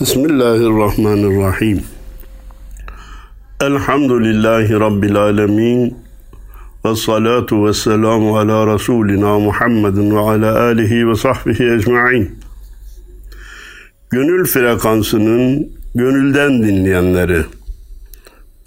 Bismillahirrahmanirrahim. 0.00 1.82
Elhamdülillahi 3.60 4.80
Rabbil 4.80 5.16
alemin. 5.16 5.98
Ve 6.84 6.94
salatu 6.94 7.66
ve 7.66 7.72
selamu 7.72 8.38
ala 8.38 8.74
Resulina 8.74 9.38
Muhammedin 9.38 10.16
ve 10.16 10.18
ala 10.18 10.60
alihi 10.60 11.08
ve 11.08 11.14
sahbihi 11.14 11.72
ecma'in. 11.72 12.38
Gönül 14.10 14.46
frekansının 14.46 15.72
gönülden 15.94 16.62
dinleyenleri, 16.62 17.44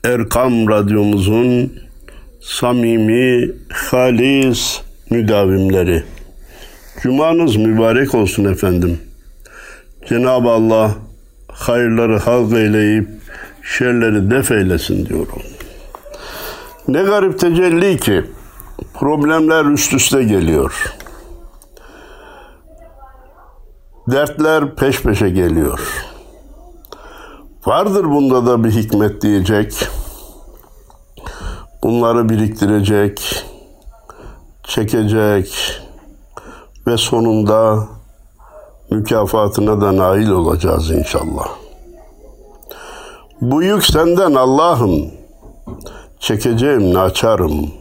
Erkam 0.04 0.70
Radyomuzun 0.70 1.74
samimi, 2.42 3.52
halis 3.70 4.82
müdavimleri. 5.10 6.04
Cumanız 7.04 7.56
mübarek 7.56 8.16
olsun 8.16 8.46
efendim. 8.46 9.00
Cenab-ı 10.10 10.50
Allah 10.50 11.11
hayırları 11.62 12.20
halk 12.20 12.54
eyleyip 12.54 13.10
şerleri 13.64 14.32
def 14.32 14.52
eylesin 14.52 15.06
diyorum. 15.06 15.42
Ne 16.88 17.04
garip 17.04 17.40
tecelli 17.40 18.00
ki 18.00 18.26
problemler 18.94 19.66
üst 19.66 19.94
üste 19.94 20.24
geliyor. 20.24 20.94
Dertler 24.08 24.76
peş 24.76 25.02
peşe 25.02 25.30
geliyor. 25.30 25.80
Vardır 27.66 28.06
bunda 28.06 28.46
da 28.46 28.64
bir 28.64 28.72
hikmet 28.72 29.22
diyecek. 29.22 29.88
Bunları 31.84 32.30
biriktirecek, 32.30 33.46
çekecek 34.64 35.82
ve 36.88 36.98
sonunda 36.98 37.88
mükafatına 38.92 39.82
da 39.82 39.98
nail 39.98 40.30
olacağız 40.30 40.92
inşallah. 40.92 41.61
Bu 43.42 43.64
yük 43.64 43.86
senden 43.86 44.34
Allah'ım. 44.34 45.12
Çekeceğim 46.20 46.94
naçarım. 46.94 47.72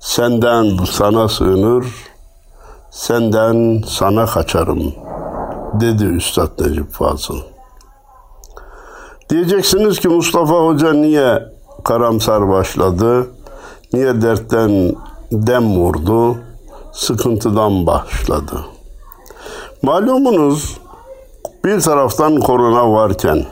Senden 0.00 0.84
sana 0.84 1.28
sığınır, 1.28 1.86
senden 2.90 3.82
sana 3.86 4.26
kaçarım 4.26 4.94
dedi 5.74 6.04
Üstad 6.04 6.60
Necip 6.60 6.92
Fazıl. 6.92 7.38
Diyeceksiniz 9.30 10.00
ki 10.00 10.08
Mustafa 10.08 10.54
Hoca 10.54 10.92
niye 10.92 11.42
karamsar 11.84 12.48
başladı? 12.48 13.26
Niye 13.92 14.22
dertten 14.22 14.94
dem 15.32 15.76
vurdu? 15.76 16.36
Sıkıntıdan 16.92 17.86
başladı. 17.86 18.64
Malumunuz 19.82 20.78
bir 21.64 21.80
taraftan 21.80 22.36
korona 22.36 22.92
varken, 22.92 23.44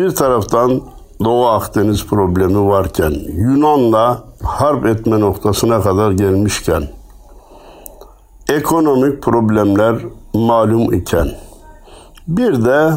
bir 0.00 0.10
taraftan 0.10 0.80
Doğu 1.24 1.46
Akdeniz 1.46 2.06
problemi 2.06 2.68
varken, 2.68 3.14
Yunan'la 3.32 4.22
harp 4.42 4.86
etme 4.86 5.20
noktasına 5.20 5.82
kadar 5.82 6.10
gelmişken, 6.10 6.82
ekonomik 8.48 9.22
problemler 9.22 9.96
malum 10.34 10.92
iken, 10.92 11.28
bir 12.28 12.64
de 12.64 12.92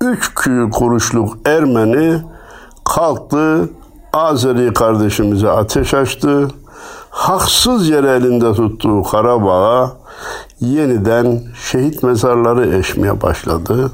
üç 0.00 0.34
kuruşluk 0.72 1.36
Ermeni 1.44 2.22
kalktı, 2.84 3.70
Azeri 4.12 4.72
kardeşimize 4.74 5.50
ateş 5.50 5.94
açtı, 5.94 6.48
haksız 7.10 7.88
yere 7.88 8.10
elinde 8.10 8.52
tuttuğu 8.52 9.02
Karabağ'a 9.02 9.92
yeniden 10.60 11.40
şehit 11.54 12.02
mezarları 12.02 12.76
eşmeye 12.76 13.22
başladı. 13.22 13.90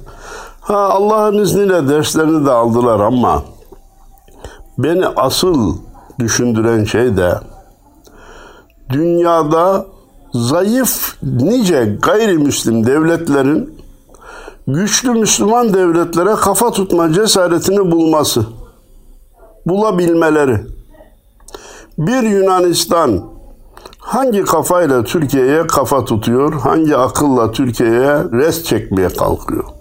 Ha 0.67 0.77
Allah'ın 0.77 1.39
izniyle 1.39 1.89
derslerini 1.89 2.47
de 2.47 2.51
aldılar 2.51 3.01
ama 3.01 3.43
beni 4.79 5.07
asıl 5.07 5.77
düşündüren 6.19 6.85
şey 6.85 7.17
de 7.17 7.35
dünyada 8.91 9.87
zayıf 10.35 11.17
nice 11.23 11.99
gayrimüslim 12.03 12.87
devletlerin 12.87 13.79
güçlü 14.67 15.11
Müslüman 15.11 15.75
devletlere 15.75 16.35
kafa 16.35 16.71
tutma 16.71 17.13
cesaretini 17.13 17.91
bulması, 17.91 18.47
bulabilmeleri. 19.67 20.61
Bir 21.99 22.23
Yunanistan 22.23 23.25
hangi 23.99 24.45
kafayla 24.45 25.05
Türkiye'ye 25.05 25.67
kafa 25.67 26.05
tutuyor, 26.05 26.53
hangi 26.53 26.97
akılla 26.97 27.53
Türkiye'ye 27.53 28.25
res 28.33 28.65
çekmeye 28.65 29.09
kalkıyor? 29.09 29.76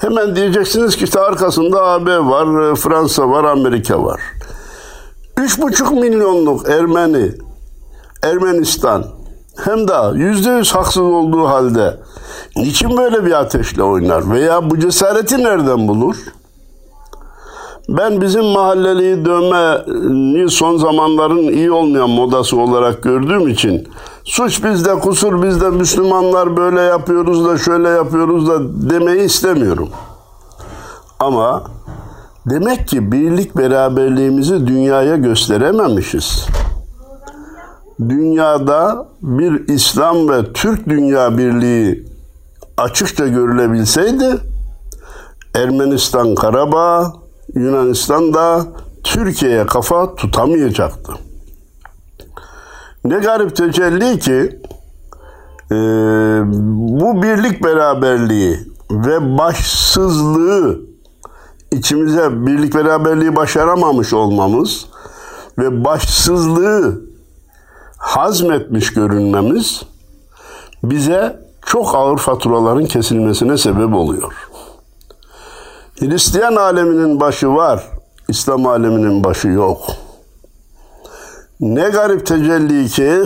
Hemen 0.00 0.36
diyeceksiniz 0.36 0.96
ki 0.96 1.04
işte 1.04 1.20
arkasında 1.20 1.82
AB 1.82 2.18
var, 2.18 2.76
Fransa 2.76 3.28
var, 3.28 3.44
Amerika 3.44 4.04
var. 4.04 4.20
3,5 5.36 6.00
milyonluk 6.00 6.68
Ermeni, 6.68 7.32
Ermenistan 8.22 9.06
hem 9.64 9.88
de 9.88 9.94
yüzde 10.14 10.50
yüz 10.50 10.74
haksız 10.74 11.02
olduğu 11.02 11.48
halde 11.48 12.00
niçin 12.56 12.96
böyle 12.96 13.24
bir 13.24 13.40
ateşle 13.40 13.82
oynar 13.82 14.30
veya 14.30 14.70
bu 14.70 14.78
cesareti 14.78 15.44
nereden 15.44 15.88
bulur? 15.88 16.16
Ben 17.88 18.20
bizim 18.20 18.44
mahalleliyi 18.44 19.24
dövmeyi 19.24 20.50
son 20.50 20.76
zamanların 20.76 21.48
iyi 21.48 21.72
olmayan 21.72 22.10
modası 22.10 22.56
olarak 22.56 23.02
gördüğüm 23.02 23.48
için 23.48 23.88
suç 24.24 24.64
bizde, 24.64 24.94
kusur 24.94 25.42
bizde, 25.42 25.70
Müslümanlar 25.70 26.56
böyle 26.56 26.80
yapıyoruz 26.80 27.44
da 27.44 27.58
şöyle 27.58 27.88
yapıyoruz 27.88 28.48
da 28.48 28.90
demeyi 28.90 29.20
istemiyorum. 29.20 29.88
Ama 31.20 31.64
demek 32.46 32.88
ki 32.88 33.12
birlik 33.12 33.56
beraberliğimizi 33.56 34.66
dünyaya 34.66 35.16
gösterememişiz. 35.16 36.46
Dünyada 38.00 39.08
bir 39.22 39.68
İslam 39.68 40.28
ve 40.28 40.52
Türk 40.52 40.88
dünya 40.88 41.38
birliği 41.38 42.06
açıkça 42.76 43.26
görülebilseydi 43.26 44.38
Ermenistan 45.54 46.34
Karabağ, 46.34 47.12
Yunanistan 47.54 48.34
da 48.34 48.66
Türkiye'ye 49.04 49.66
kafa 49.66 50.14
tutamayacaktı. 50.14 51.12
Ne 53.04 53.18
garip 53.18 53.56
tecelli 53.56 54.18
ki 54.18 54.60
e, 55.70 55.76
bu 57.00 57.22
birlik 57.22 57.64
beraberliği 57.64 58.58
ve 58.90 59.38
başsızlığı 59.38 60.80
içimize 61.72 62.46
birlik 62.46 62.74
beraberliği 62.74 63.36
başaramamış 63.36 64.12
olmamız 64.12 64.86
ve 65.58 65.84
başsızlığı 65.84 67.00
hazmetmiş 67.98 68.92
görünmemiz 68.92 69.82
bize 70.84 71.40
çok 71.66 71.94
ağır 71.94 72.18
faturaların 72.18 72.86
kesilmesine 72.86 73.58
sebep 73.58 73.94
oluyor. 73.94 74.32
Hristiyan 76.00 76.56
aleminin 76.56 77.20
başı 77.20 77.48
var, 77.48 77.84
İslam 78.28 78.66
aleminin 78.66 79.24
başı 79.24 79.48
yok. 79.48 79.86
Ne 81.60 81.88
garip 81.88 82.26
tecelli 82.26 82.88
ki 82.88 83.24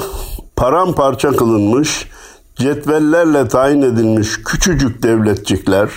paramparça 0.57 1.33
kılınmış, 1.33 2.09
cetvellerle 2.57 3.49
tayin 3.49 3.83
edilmiş 3.83 4.43
küçücük 4.45 5.03
devletçikler, 5.03 5.91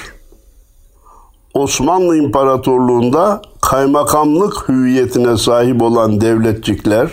Osmanlı 1.54 2.18
İmparatorluğu'nda 2.18 3.42
kaymakamlık 3.62 4.70
hüviyetine 4.70 5.38
sahip 5.38 5.82
olan 5.82 6.22
devletçikler, 6.22 7.12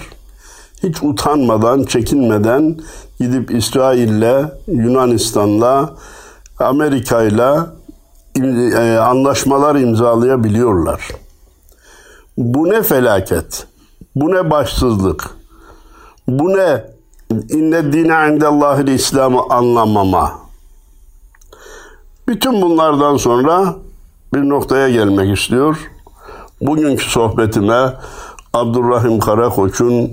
hiç 0.83 1.03
utanmadan, 1.03 1.83
çekinmeden 1.83 2.79
gidip 3.21 3.51
İsrail'le, 3.51 4.45
Yunanistan'la, 4.67 5.95
Amerika'yla 6.59 7.75
anlaşmalar 9.01 9.75
imzalayabiliyorlar. 9.77 11.09
Bu 12.37 12.71
ne 12.71 12.83
felaket, 12.83 13.67
bu 14.17 14.31
ne 14.31 14.51
başsızlık, 14.51 15.31
bu 16.29 16.49
ne 16.57 16.85
inne 17.51 17.93
dine 17.93 18.35
indellahil 18.35 18.89
İslam'ı 18.89 19.43
anlamama. 19.51 20.33
Bütün 22.29 22.63
bunlardan 22.63 23.17
sonra 23.17 23.75
bir 24.35 24.49
noktaya 24.49 24.89
gelmek 24.89 25.39
istiyor. 25.39 25.91
Bugünkü 26.61 27.11
sohbetime 27.11 27.93
Abdurrahim 28.55 29.19
Karakoç'un 29.19 30.13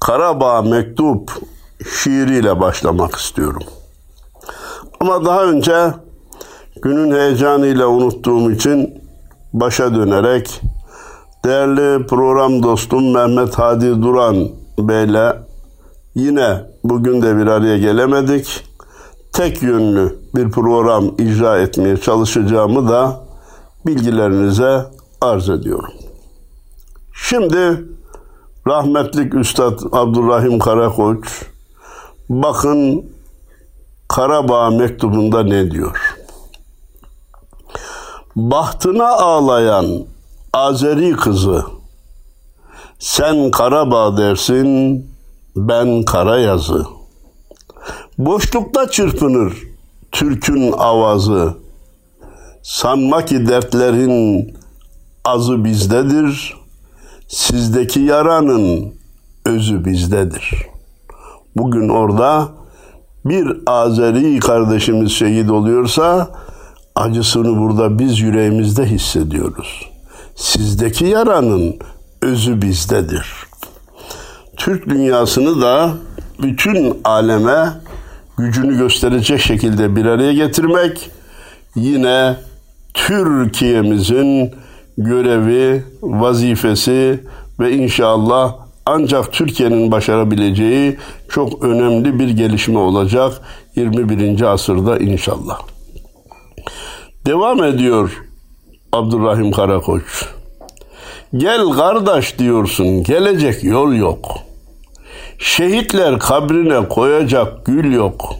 Karabağ 0.00 0.62
Mektup 0.62 1.32
şiiriyle 2.02 2.60
başlamak 2.60 3.14
istiyorum. 3.14 3.62
Ama 5.00 5.24
daha 5.24 5.44
önce 5.44 5.92
günün 6.82 7.12
heyecanıyla 7.12 7.86
unuttuğum 7.86 8.50
için 8.50 9.02
başa 9.52 9.94
dönerek 9.94 10.60
değerli 11.44 12.06
program 12.06 12.62
dostum 12.62 13.12
Mehmet 13.12 13.54
Hadi 13.54 14.02
Duran 14.02 14.48
Bey'le 14.78 15.36
yine 16.14 16.60
bugün 16.84 17.22
de 17.22 17.36
bir 17.36 17.46
araya 17.46 17.78
gelemedik. 17.78 18.64
tek 19.32 19.62
yönlü 19.62 20.18
bir 20.34 20.50
program 20.50 21.04
icra 21.18 21.58
etmeye 21.58 21.96
çalışacağımı 21.96 22.88
da 22.88 23.20
bilgilerinize 23.86 24.84
arz 25.20 25.48
ediyorum. 25.50 25.92
Şimdi 27.14 27.84
rahmetlik 28.66 29.34
Üstad 29.34 29.78
Abdurrahim 29.92 30.58
Karakoç 30.58 31.42
bakın 32.28 33.04
Karabağ 34.08 34.70
mektubunda 34.70 35.42
ne 35.42 35.70
diyor? 35.70 36.23
Bahtına 38.36 39.08
ağlayan 39.08 39.86
Azeri 40.52 41.12
kızı 41.12 41.64
sen 42.98 43.50
Karabağ 43.50 44.16
dersin 44.16 45.06
ben 45.56 46.02
Karayazı. 46.02 46.86
Boşlukta 48.18 48.90
çırpınır 48.90 49.62
Türk'ün 50.12 50.72
avazı. 50.72 51.54
Sanma 52.62 53.24
ki 53.24 53.48
dertlerin 53.48 54.54
azı 55.24 55.64
bizdedir. 55.64 56.54
Sizdeki 57.28 58.00
yaranın 58.00 58.94
özü 59.46 59.84
bizdedir. 59.84 60.66
Bugün 61.56 61.88
orada 61.88 62.48
bir 63.24 63.58
Azeri 63.66 64.38
kardeşimiz 64.38 65.12
şehit 65.12 65.50
oluyorsa 65.50 66.30
acısını 66.94 67.58
burada 67.58 67.98
biz 67.98 68.20
yüreğimizde 68.20 68.86
hissediyoruz. 68.86 69.90
Sizdeki 70.36 71.04
yaranın 71.04 71.76
özü 72.22 72.62
bizdedir. 72.62 73.26
Türk 74.56 74.88
dünyasını 74.88 75.62
da 75.62 75.90
bütün 76.42 77.00
aleme 77.04 77.68
gücünü 78.38 78.78
gösterecek 78.78 79.40
şekilde 79.40 79.96
bir 79.96 80.06
araya 80.06 80.32
getirmek 80.32 81.10
yine 81.76 82.36
Türkiye'mizin 82.94 84.54
görevi, 84.98 85.84
vazifesi 86.02 87.20
ve 87.60 87.72
inşallah 87.72 88.54
ancak 88.86 89.32
Türkiye'nin 89.32 89.92
başarabileceği 89.92 90.96
çok 91.28 91.64
önemli 91.64 92.18
bir 92.18 92.28
gelişme 92.28 92.78
olacak 92.78 93.32
21. 93.76 94.42
asırda 94.42 94.98
inşallah. 94.98 95.73
Devam 97.26 97.64
ediyor 97.64 98.24
Abdurrahim 98.92 99.52
Karakoç. 99.52 100.26
Gel 101.36 101.72
kardeş 101.72 102.38
diyorsun, 102.38 103.02
gelecek 103.02 103.64
yol 103.64 103.92
yok. 103.92 104.38
Şehitler 105.38 106.18
kabrine 106.18 106.88
koyacak 106.88 107.66
gül 107.66 107.92
yok. 107.92 108.34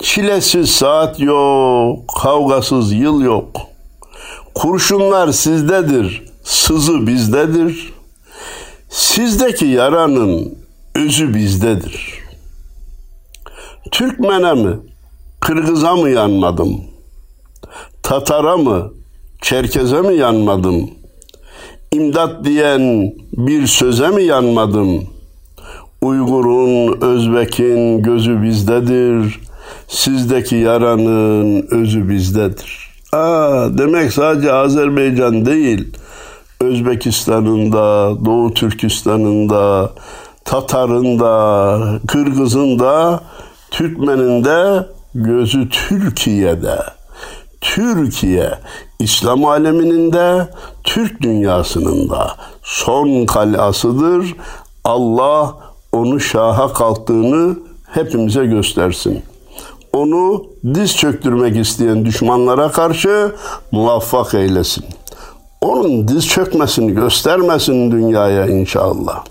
Çilesiz 0.00 0.70
saat 0.70 1.20
yok, 1.20 2.14
kavgasız 2.22 2.92
yıl 2.92 3.20
yok. 3.20 3.46
Kurşunlar 4.54 5.32
sizdedir, 5.32 6.22
sızı 6.44 7.06
bizdedir. 7.06 7.92
Sizdeki 8.88 9.66
yaranın 9.66 10.58
özü 10.94 11.34
bizdedir. 11.34 12.18
Türkmen'e 13.90 14.52
mi, 14.54 14.76
Kırgız'a 15.40 15.96
mı 15.96 16.10
yanmadım? 16.10 16.93
Tatara 18.04 18.56
mı, 18.56 18.92
Çerkez'e 19.42 20.00
mi 20.00 20.14
yanmadım? 20.14 20.90
İmdat 21.92 22.44
diyen 22.44 23.12
bir 23.32 23.66
söze 23.66 24.08
mi 24.08 24.22
yanmadım? 24.22 25.04
Uygur'un, 26.02 27.00
Özbek'in 27.00 28.02
gözü 28.02 28.42
bizdedir. 28.42 29.40
Sizdeki 29.88 30.56
yaranın 30.56 31.66
özü 31.70 32.08
bizdedir. 32.08 32.90
Aa, 33.12 33.78
demek 33.78 34.12
sadece 34.12 34.52
Azerbaycan 34.52 35.46
değil, 35.46 35.96
Özbekistan'ın 36.60 37.72
da, 37.72 38.12
Doğu 38.24 38.54
Türkistan'ın 38.54 39.48
da, 39.48 39.92
Tatar'ın 40.44 41.20
da, 41.20 42.00
Kırgız'ın 42.06 42.78
gözü 45.14 45.68
Türkiye'de. 45.68 46.78
Türkiye, 47.64 48.50
İslam 48.98 49.44
aleminin 49.44 50.12
de, 50.12 50.48
Türk 50.84 51.22
dünyasının 51.22 52.10
da 52.10 52.36
son 52.62 53.26
kalasıdır. 53.26 54.36
Allah 54.84 55.56
onu 55.92 56.20
şaha 56.20 56.72
kalktığını 56.72 57.56
hepimize 57.90 58.46
göstersin. 58.46 59.22
Onu 59.92 60.44
diz 60.74 60.96
çöktürmek 60.96 61.56
isteyen 61.56 62.04
düşmanlara 62.04 62.72
karşı 62.72 63.34
muvaffak 63.72 64.34
eylesin. 64.34 64.84
Onun 65.60 66.08
diz 66.08 66.28
çökmesini 66.28 66.94
göstermesin 66.94 67.90
dünyaya 67.90 68.46
inşallah. 68.46 69.24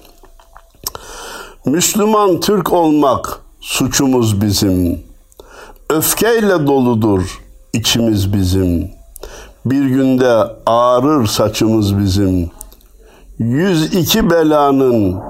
Müslüman 1.65 2.39
Türk 2.39 2.73
olmak 2.73 3.39
suçumuz 3.61 4.41
bizim. 4.41 5.03
Öfkeyle 5.89 6.67
doludur 6.67 7.42
içimiz 7.73 8.33
bizim. 8.33 8.91
Bir 9.65 9.85
günde 9.85 10.47
ağrır 10.65 11.25
saçımız 11.25 11.99
bizim. 11.99 12.49
Yüz 13.39 13.95
iki 13.95 14.29
belanın 14.29 15.21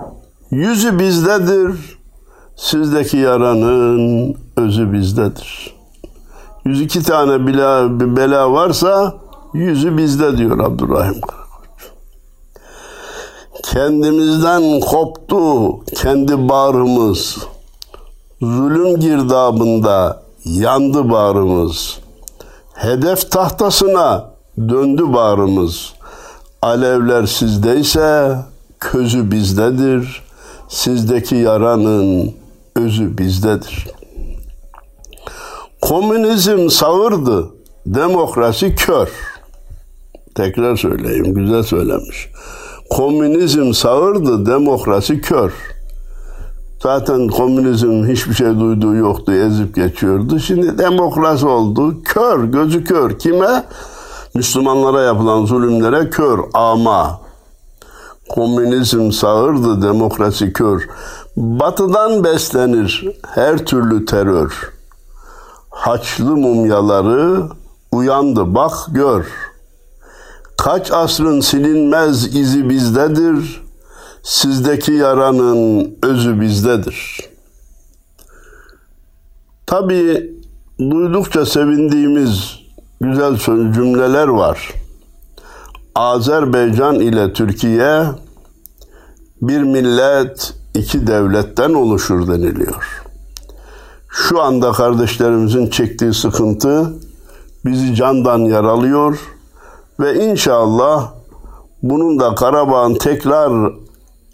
yüzü 0.51 1.00
bizdedir. 1.00 2.00
Sizdeki 2.56 3.18
yaranın 3.18 4.36
özü 4.57 4.94
bizdedir. 4.94 5.74
Yüz 6.66 6.81
iki 6.81 7.04
tane 7.04 7.48
bela, 7.48 8.00
bela 8.18 8.51
varsa 8.51 9.16
yüzü 9.54 9.98
bizde 9.98 10.38
diyor 10.38 10.60
Abdurrahim 10.60 11.22
Karakoç. 11.22 11.92
Kendimizden 13.63 14.80
koptu 14.80 15.80
kendi 15.86 16.50
bağrımız. 16.50 17.38
Zulüm 18.42 19.00
girdabında 19.00 20.24
yandı 20.46 21.10
bağrımız. 21.12 22.03
Hedef 22.74 23.31
tahtasına 23.31 24.30
döndü 24.58 25.14
bağrımız. 25.14 25.94
Alevler 26.62 27.25
sizdeyse 27.25 28.38
közü 28.80 29.31
bizdedir. 29.31 30.24
Sizdeki 30.70 31.36
yaranın 31.36 32.34
özü 32.75 33.18
bizdedir. 33.18 33.88
Komünizm 35.81 36.70
sağırdı, 36.70 37.50
demokrasi 37.86 38.75
kör. 38.75 39.10
Tekrar 40.36 40.77
söyleyeyim, 40.77 41.34
güzel 41.34 41.63
söylemiş. 41.63 42.30
Komünizm 42.89 43.74
sağırdı, 43.74 44.46
demokrasi 44.46 45.22
kör. 45.22 45.53
Zaten 46.84 47.28
komünizm 47.28 48.08
hiçbir 48.08 48.34
şey 48.34 48.60
duyduğu 48.60 48.96
yoktu, 48.96 49.34
ezip 49.34 49.75
geçiyordu. 49.75 50.40
Şimdi 50.40 50.78
demokrasi 50.78 51.48
oldu, 51.48 52.02
kör, 52.04 52.44
gözü 52.44 52.84
kör. 52.84 53.20
Kime? 53.20 53.63
Müslümanlara 54.36 55.02
yapılan 55.02 55.46
zulümlere 55.46 56.10
kör, 56.10 56.40
ama. 56.54 57.20
Komünizm 58.30 59.12
sağırdı, 59.12 59.82
demokrasi 59.82 60.54
kör. 60.54 60.88
Batıdan 61.36 62.24
beslenir 62.24 63.06
her 63.28 63.58
türlü 63.58 64.06
terör. 64.06 64.74
Haçlı 65.70 66.38
mumyaları 66.38 67.44
uyandı, 67.92 68.56
bak 68.56 68.74
gör. 68.88 69.25
Kaç 70.58 70.92
asrın 70.92 71.40
silinmez 71.40 72.36
izi 72.36 72.70
bizdedir. 72.70 73.62
Sizdeki 74.24 74.92
yaranın 74.92 75.98
özü 76.03 76.42
bizdedir. 76.42 77.30
Tabii 79.65 80.32
duydukça 80.80 81.46
sevindiğimiz 81.46 82.60
güzel 83.01 83.38
cümleler 83.74 84.27
var. 84.27 84.74
Azerbaycan 85.96 86.96
ile 86.96 87.34
Türkiye 87.34 88.06
bir 89.42 89.62
millet 89.63 90.53
iki 90.75 91.08
devletten 91.08 91.74
oluşur 91.74 92.27
deniliyor. 92.27 93.03
Şu 94.10 94.42
anda 94.42 94.72
kardeşlerimizin 94.72 95.68
çektiği 95.68 96.13
sıkıntı 96.13 96.94
bizi 97.65 97.96
candan 97.96 98.39
yaralıyor 98.39 99.20
ve 100.00 100.25
inşallah 100.25 101.12
bunun 101.84 102.20
da 102.20 102.36
Karabağ'ın 102.36 102.96
tekrar 102.96 103.74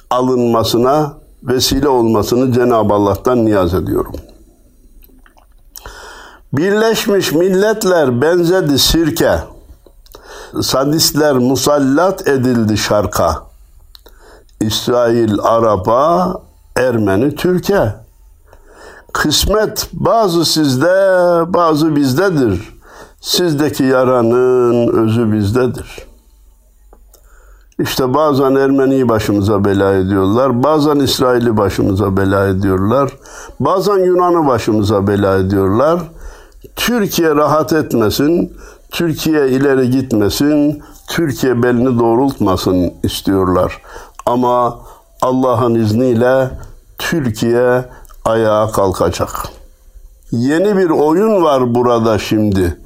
alınmasına 0.10 1.13
vesile 1.44 1.88
olmasını 1.88 2.54
Cenab-ı 2.54 2.94
Allah'tan 2.94 3.46
niyaz 3.46 3.74
ediyorum. 3.74 4.16
Birleşmiş 6.54 7.32
milletler 7.32 8.22
benzedi 8.22 8.80
sirke. 8.80 9.39
Sadistler 10.62 11.34
musallat 11.38 12.28
edildi 12.28 12.78
şarka. 12.78 13.44
İsrail 14.62 15.39
Arap'a, 15.39 16.34
Ermeni 16.75 17.36
Türkiye. 17.36 17.96
Kısmet 19.13 19.89
bazı 19.94 20.46
sizde, 20.46 20.88
bazı 21.54 21.96
bizdedir. 21.96 22.80
Sizdeki 23.22 23.84
yaranın 23.84 24.88
özü 24.88 25.32
bizdedir. 25.32 26.09
İşte 27.79 28.13
bazen 28.13 28.55
Ermeni'yi 28.55 29.09
başımıza 29.09 29.65
bela 29.65 29.93
ediyorlar, 29.93 30.63
bazen 30.63 30.95
İsrail'i 30.95 31.57
başımıza 31.57 32.17
bela 32.17 32.48
ediyorlar, 32.48 33.12
bazen 33.59 33.98
Yunan'ı 33.98 34.48
başımıza 34.48 35.07
bela 35.07 35.38
ediyorlar. 35.38 36.00
Türkiye 36.75 37.36
rahat 37.36 37.74
etmesin, 37.74 38.53
Türkiye 38.91 39.50
ileri 39.50 39.89
gitmesin, 39.89 40.81
Türkiye 41.07 41.63
belini 41.63 42.00
doğrultmasın 42.00 42.93
istiyorlar. 43.03 43.81
Ama 44.25 44.79
Allah'ın 45.21 45.75
izniyle 45.75 46.50
Türkiye 46.98 47.86
ayağa 48.25 48.71
kalkacak. 48.71 49.29
Yeni 50.31 50.77
bir 50.77 50.89
oyun 50.89 51.43
var 51.43 51.75
burada 51.75 52.19
şimdi. 52.19 52.79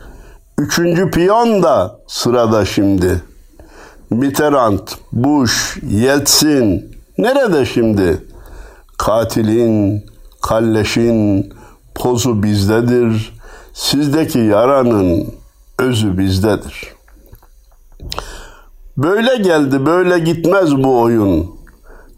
Üçüncü 0.58 1.12
piyon 1.12 1.64
da 1.64 2.00
sırada 2.08 2.66
şimdi. 2.66 3.33
Mitterrand, 4.10 4.80
Bush, 5.12 5.78
Yeltsin 5.90 6.96
nerede 7.18 7.66
şimdi? 7.66 8.28
Katilin, 8.98 10.06
kalleşin 10.42 11.54
pozu 11.96 12.44
bizdedir. 12.44 13.34
Sizdeki 13.74 14.40
yaranın 14.40 15.28
özü 15.80 16.18
bizdedir. 16.18 16.94
Böyle 18.98 19.36
geldi, 19.36 19.86
böyle 19.86 20.20
gitmez 20.20 20.78
bu 20.78 21.00
oyun. 21.00 21.52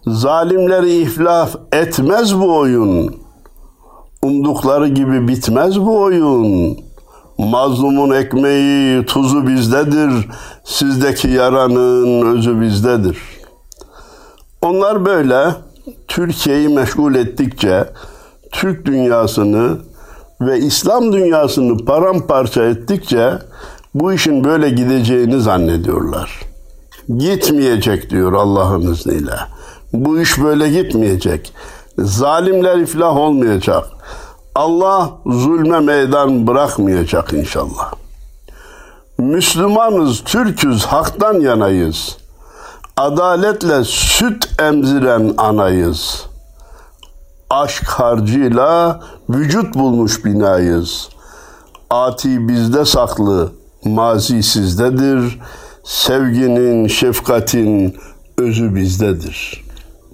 Zalimleri 0.07 0.91
iflaf 0.95 1.55
etmez 1.71 2.35
bu 2.39 2.57
oyun. 2.57 3.15
Umdukları 4.21 4.87
gibi 4.87 5.27
bitmez 5.27 5.79
bu 5.79 6.01
oyun. 6.01 6.77
Mazlumun 7.37 8.09
ekmeği, 8.09 9.05
tuzu 9.05 9.47
bizdedir. 9.47 10.27
Sizdeki 10.63 11.27
yaranın 11.27 12.35
özü 12.37 12.61
bizdedir. 12.61 13.17
Onlar 14.61 15.05
böyle 15.05 15.55
Türkiye'yi 16.07 16.69
meşgul 16.69 17.15
ettikçe 17.15 17.89
Türk 18.51 18.85
dünyasını 18.85 19.77
ve 20.41 20.59
İslam 20.59 21.13
dünyasını 21.13 21.85
paramparça 21.85 22.63
ettikçe 22.63 23.33
bu 23.95 24.13
işin 24.13 24.43
böyle 24.43 24.69
gideceğini 24.69 25.41
zannediyorlar. 25.41 26.39
Gitmeyecek 27.17 28.09
diyor 28.09 28.33
Allah'ın 28.33 28.91
izniyle. 28.93 29.35
Bu 29.93 30.19
iş 30.19 30.43
böyle 30.43 30.69
gitmeyecek. 30.69 31.53
Zalimler 31.97 32.77
iflah 32.77 33.17
olmayacak. 33.17 33.94
Allah 34.55 35.11
zulme 35.25 35.79
meydan 35.79 36.47
bırakmayacak 36.47 37.33
inşallah. 37.33 37.93
Müslümanız, 39.17 40.23
Türküz, 40.23 40.85
haktan 40.85 41.39
yanayız. 41.39 42.17
Adaletle 42.97 43.83
süt 43.83 44.61
emziren 44.61 45.33
anayız. 45.37 46.25
Aşk 47.49 47.87
harcıyla 47.87 48.99
vücut 49.29 49.75
bulmuş 49.75 50.25
binayız. 50.25 51.09
Ati 51.89 52.47
bizde 52.47 52.85
saklı, 52.85 53.51
mazi 53.85 54.43
sizdedir. 54.43 55.39
Sevginin, 55.83 56.87
şefkatin 56.87 57.97
özü 58.37 58.75
bizdedir. 58.75 59.65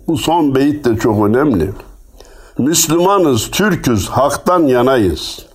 Bu 0.07 0.17
son 0.17 0.55
beyit 0.55 0.85
de 0.85 0.97
çok 0.97 1.25
önemli. 1.25 1.71
Müslümanız, 2.61 3.51
Türküz, 3.51 4.09
haktan 4.09 4.59
yanayız. 4.59 5.45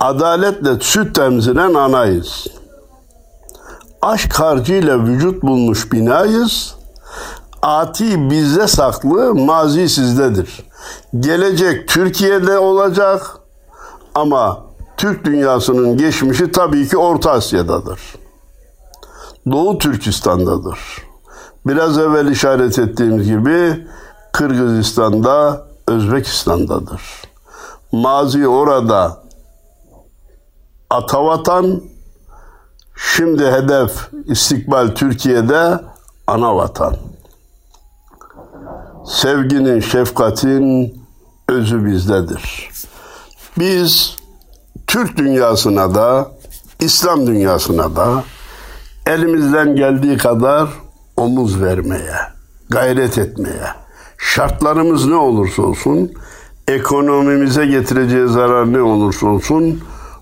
Adaletle 0.00 0.80
süt 0.80 1.18
emziren 1.18 1.74
anayız. 1.74 2.46
Aşk 4.02 4.32
harcıyla 4.32 5.04
vücut 5.04 5.42
bulmuş 5.42 5.92
binayız. 5.92 6.74
Ati 7.62 8.30
bizde 8.30 8.66
saklı, 8.66 9.34
mazi 9.34 9.88
sizdedir. 9.88 10.64
Gelecek 11.20 11.88
Türkiye'de 11.88 12.58
olacak 12.58 13.38
ama 14.14 14.64
Türk 14.96 15.24
dünyasının 15.24 15.96
geçmişi 15.96 16.52
tabii 16.52 16.88
ki 16.88 16.96
Orta 16.96 17.30
Asya'dadır. 17.30 18.00
Doğu 19.50 19.78
Türkistan'dadır. 19.78 20.78
Biraz 21.66 21.98
evvel 21.98 22.26
işaret 22.26 22.78
ettiğimiz 22.78 23.26
gibi 23.26 23.86
Kırgızistan'da, 24.32 25.66
Özbekistan'dadır. 25.88 27.02
Mazi 27.92 28.48
orada 28.48 29.22
atavatan, 30.90 31.82
şimdi 32.96 33.46
hedef 33.46 34.10
istikbal 34.26 34.88
Türkiye'de 34.88 35.80
ana 36.26 36.56
vatan. 36.56 36.96
Sevginin, 39.06 39.80
şefkatin 39.80 41.02
özü 41.48 41.86
bizdedir. 41.86 42.70
Biz 43.58 44.16
Türk 44.86 45.16
dünyasına 45.16 45.94
da, 45.94 46.30
İslam 46.80 47.26
dünyasına 47.26 47.96
da 47.96 48.24
elimizden 49.06 49.76
geldiği 49.76 50.16
kadar 50.16 50.68
omuz 51.16 51.62
vermeye, 51.62 52.14
gayret 52.70 53.18
etmeye, 53.18 53.83
şartlarımız 54.24 55.06
ne 55.06 55.14
olursa 55.14 55.62
olsun, 55.62 56.12
ekonomimize 56.68 57.66
getireceği 57.66 58.28
zarar 58.28 58.72
ne 58.72 58.82
olursa 58.82 59.26
olsun 59.26 59.80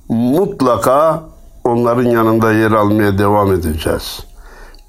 mutlaka 0.08 1.22
onların 1.64 2.10
yanında 2.10 2.52
yer 2.52 2.70
almaya 2.72 3.18
devam 3.18 3.52
edeceğiz. 3.52 4.20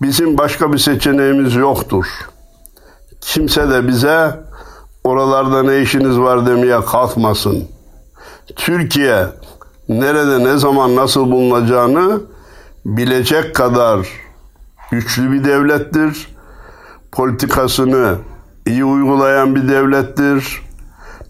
Bizim 0.02 0.38
başka 0.38 0.74
bir 0.74 0.78
seçeneğimiz 0.78 1.56
yoktur. 1.56 2.06
Kimse 3.22 3.70
de 3.70 3.88
bize 3.88 4.40
oralarda 5.04 5.64
ne 5.64 5.82
işiniz 5.82 6.20
var 6.20 6.46
demeye 6.46 6.82
kalkmasın. 6.82 7.68
Türkiye 8.56 9.26
nerede 9.90 10.44
ne 10.44 10.58
zaman 10.58 10.96
nasıl 10.96 11.32
bulunacağını 11.32 12.22
bilecek 12.86 13.56
kadar 13.56 14.08
güçlü 14.92 15.32
bir 15.32 15.44
devlettir. 15.44 16.28
Politikasını 17.12 18.18
iyi 18.66 18.86
uygulayan 18.86 19.56
bir 19.56 19.70
devlettir. 19.70 20.62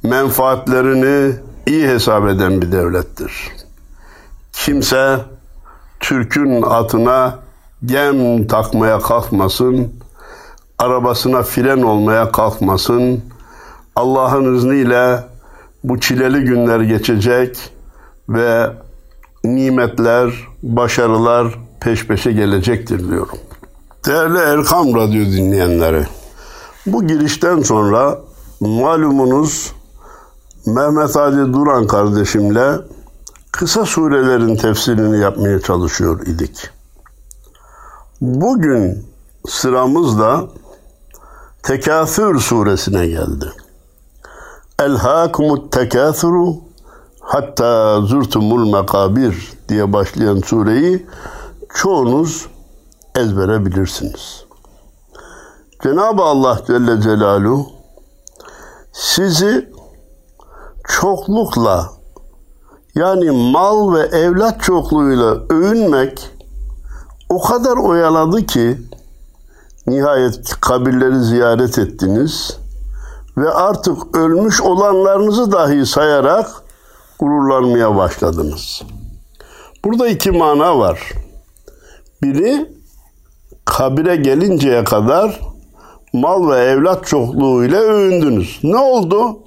Menfaatlerini 0.04 1.36
iyi 1.68 1.88
hesap 1.88 2.28
eden 2.28 2.62
bir 2.62 2.72
devlettir. 2.72 3.52
Kimse 4.54 5.20
Türk'ün 6.00 6.62
atına 6.62 7.40
gem 7.86 8.48
takmaya 8.48 9.00
kalkmasın, 9.00 9.94
arabasına 10.80 11.44
fren 11.44 11.82
olmaya 11.82 12.32
kalkmasın. 12.32 13.22
Allah'ın 13.96 14.56
izniyle 14.56 15.20
bu 15.84 16.00
çileli 16.00 16.44
günler 16.44 16.80
geçecek 16.82 17.58
ve 18.30 18.70
nimetler, 19.44 20.34
başarılar 20.63 21.60
peş 21.80 22.08
peşe 22.08 22.32
gelecektir 22.32 23.10
diyorum. 23.10 23.38
Değerli 24.06 24.38
Erkam 24.38 24.96
Radyo 24.96 25.25
dinleyenleri, 25.25 26.04
bu 26.86 27.08
girişten 27.08 27.62
sonra 27.62 28.20
malumunuz 28.60 29.74
Mehmet 30.66 31.16
Ali 31.16 31.54
Duran 31.54 31.88
kardeşimle 31.88 32.75
kısa 33.52 33.86
surelerin 33.86 34.56
tefsirini 34.56 35.20
yapmaya 35.20 35.60
çalışıyor 35.60 36.28
idik. 36.28 36.70
Bugün 38.22 39.06
sıramızda 39.48 40.48
Tekâthür 41.63 42.40
suresine 42.40 43.08
geldi. 43.08 43.52
Elhâkumut 44.80 45.72
tekâthuru 45.72 46.56
hatta 47.20 48.02
zurtumul 48.02 48.72
mekabir 48.72 49.54
diye 49.70 49.94
başlayan 49.94 50.40
sureyi 50.40 51.06
çoğunuz 51.75 52.46
ezbere 53.16 53.66
bilirsiniz. 53.66 54.43
Cenab-ı 55.84 56.22
Allah 56.22 56.62
Celle 56.68 57.02
Celaluhu 57.02 57.72
sizi 58.94 59.70
çoklukla 60.88 61.90
yani 62.96 63.32
mal 63.32 63.94
ve 63.94 64.00
evlat 64.00 64.62
çokluğuyla 64.62 65.38
övünmek 65.50 66.30
o 67.30 67.42
kadar 67.42 67.78
oyaladı 67.78 68.46
ki 68.46 68.78
nihayet 69.88 70.60
kabirleri 70.62 71.20
ziyaret 71.24 71.78
ettiniz 71.78 72.58
ve 73.38 73.50
artık 73.50 74.18
ölmüş 74.18 74.62
olanlarınızı 74.62 75.52
dahi 75.52 75.86
sayarak 75.86 76.50
gururlanmaya 77.20 77.96
başladınız. 77.96 78.82
Burada 79.86 80.08
iki 80.08 80.32
mana 80.32 80.80
var. 80.80 81.13
Biri 82.22 82.72
kabire 83.66 84.16
gelinceye 84.16 84.84
kadar 84.84 85.52
mal 86.13 86.50
ve 86.50 86.60
evlat 86.60 87.08
çokluğuyla 87.08 87.79
övündünüz. 87.79 88.60
Ne 88.63 88.77
oldu? 88.77 89.39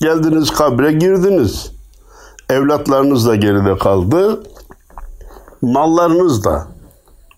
Geldiniz 0.00 0.50
kabre 0.50 0.92
girdiniz. 0.92 1.72
Evlatlarınız 2.50 3.26
da 3.26 3.36
geride 3.36 3.78
kaldı. 3.78 4.42
Mallarınız 5.62 6.44
da. 6.44 6.66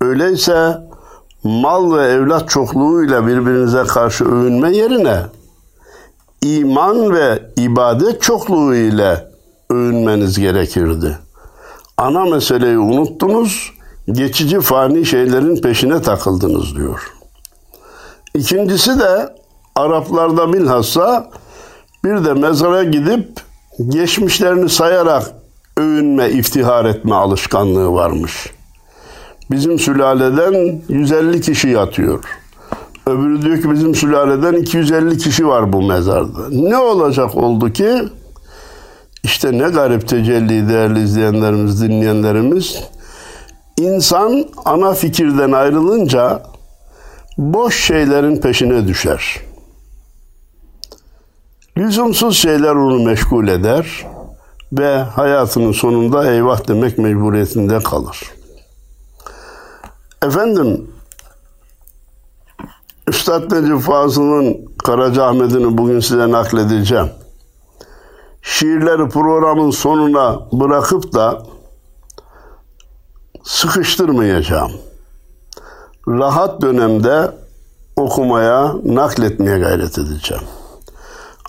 Öyleyse 0.00 0.80
mal 1.44 1.96
ve 1.96 2.06
evlat 2.06 2.48
çokluğuyla 2.48 3.26
birbirinize 3.26 3.82
karşı 3.82 4.24
övünme 4.24 4.76
yerine 4.76 5.22
iman 6.42 7.14
ve 7.14 7.42
ibadet 7.56 8.22
çokluğu 8.22 8.74
ile 8.74 9.30
övünmeniz 9.70 10.38
gerekirdi. 10.38 11.18
Ana 11.96 12.24
meseleyi 12.24 12.78
unuttunuz, 12.78 13.72
geçici 14.12 14.60
fani 14.60 15.06
şeylerin 15.06 15.56
peşine 15.56 16.02
takıldınız 16.02 16.76
diyor. 16.76 17.19
İkincisi 18.34 18.98
de 18.98 19.34
Araplarda 19.76 20.52
bilhassa 20.52 21.30
bir 22.04 22.24
de 22.24 22.34
mezara 22.34 22.84
gidip 22.84 23.28
geçmişlerini 23.88 24.68
sayarak 24.68 25.32
övünme, 25.76 26.30
iftihar 26.30 26.84
etme 26.84 27.14
alışkanlığı 27.14 27.92
varmış. 27.92 28.50
Bizim 29.50 29.78
sülaleden 29.78 30.82
150 30.88 31.40
kişi 31.40 31.68
yatıyor. 31.68 32.24
Öbürü 33.06 33.42
diyor 33.42 33.62
ki 33.62 33.70
bizim 33.70 33.94
sülaleden 33.94 34.52
250 34.52 35.18
kişi 35.18 35.46
var 35.46 35.72
bu 35.72 35.82
mezarda. 35.82 36.48
Ne 36.50 36.78
olacak 36.78 37.36
oldu 37.36 37.72
ki? 37.72 38.02
İşte 39.24 39.52
ne 39.58 39.68
garip 39.68 40.08
tecelli 40.08 40.68
değerli 40.68 41.02
izleyenlerimiz, 41.02 41.82
dinleyenlerimiz. 41.82 42.80
İnsan 43.78 44.44
ana 44.64 44.94
fikirden 44.94 45.52
ayrılınca 45.52 46.42
boş 47.40 47.84
şeylerin 47.84 48.40
peşine 48.40 48.88
düşer. 48.88 49.40
Lüzumsuz 51.78 52.36
şeyler 52.36 52.74
onu 52.74 53.04
meşgul 53.04 53.48
eder 53.48 54.06
ve 54.72 54.96
hayatının 54.96 55.72
sonunda 55.72 56.32
eyvah 56.32 56.68
demek 56.68 56.98
mecburiyetinde 56.98 57.78
kalır. 57.78 58.20
Efendim, 60.22 60.90
Üstad 63.08 63.52
Necip 63.52 63.80
Fazıl'ın 63.80 64.74
Karacaahmet'ini 64.84 65.78
bugün 65.78 66.00
size 66.00 66.30
nakledeceğim. 66.30 67.10
Şiirleri 68.42 69.08
programın 69.08 69.70
sonuna 69.70 70.40
bırakıp 70.52 71.12
da 71.12 71.42
sıkıştırmayacağım. 73.42 74.72
Rahat 76.08 76.62
dönemde 76.62 77.30
okumaya, 77.96 78.74
nakletmeye 78.84 79.58
gayret 79.58 79.98
edeceğim. 79.98 80.42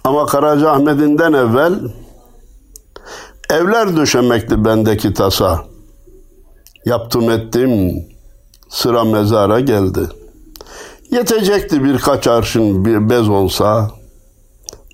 Ama 0.04 0.26
Karacaahmet'inden 0.26 1.34
evvel 1.34 1.74
evler 3.50 3.98
döşemekti 3.98 4.66
bendeki 4.66 5.14
tasa. 5.14 5.66
Yaptım 6.86 7.30
ettim, 7.32 8.06
sıra 8.70 9.04
mezara 9.04 9.60
geldi. 9.60 10.00
Yetecekti 11.12 11.84
birkaç 11.84 12.28
arşın 12.28 12.86
bir 12.86 13.10
bez 13.10 13.30
olsa, 13.30 13.92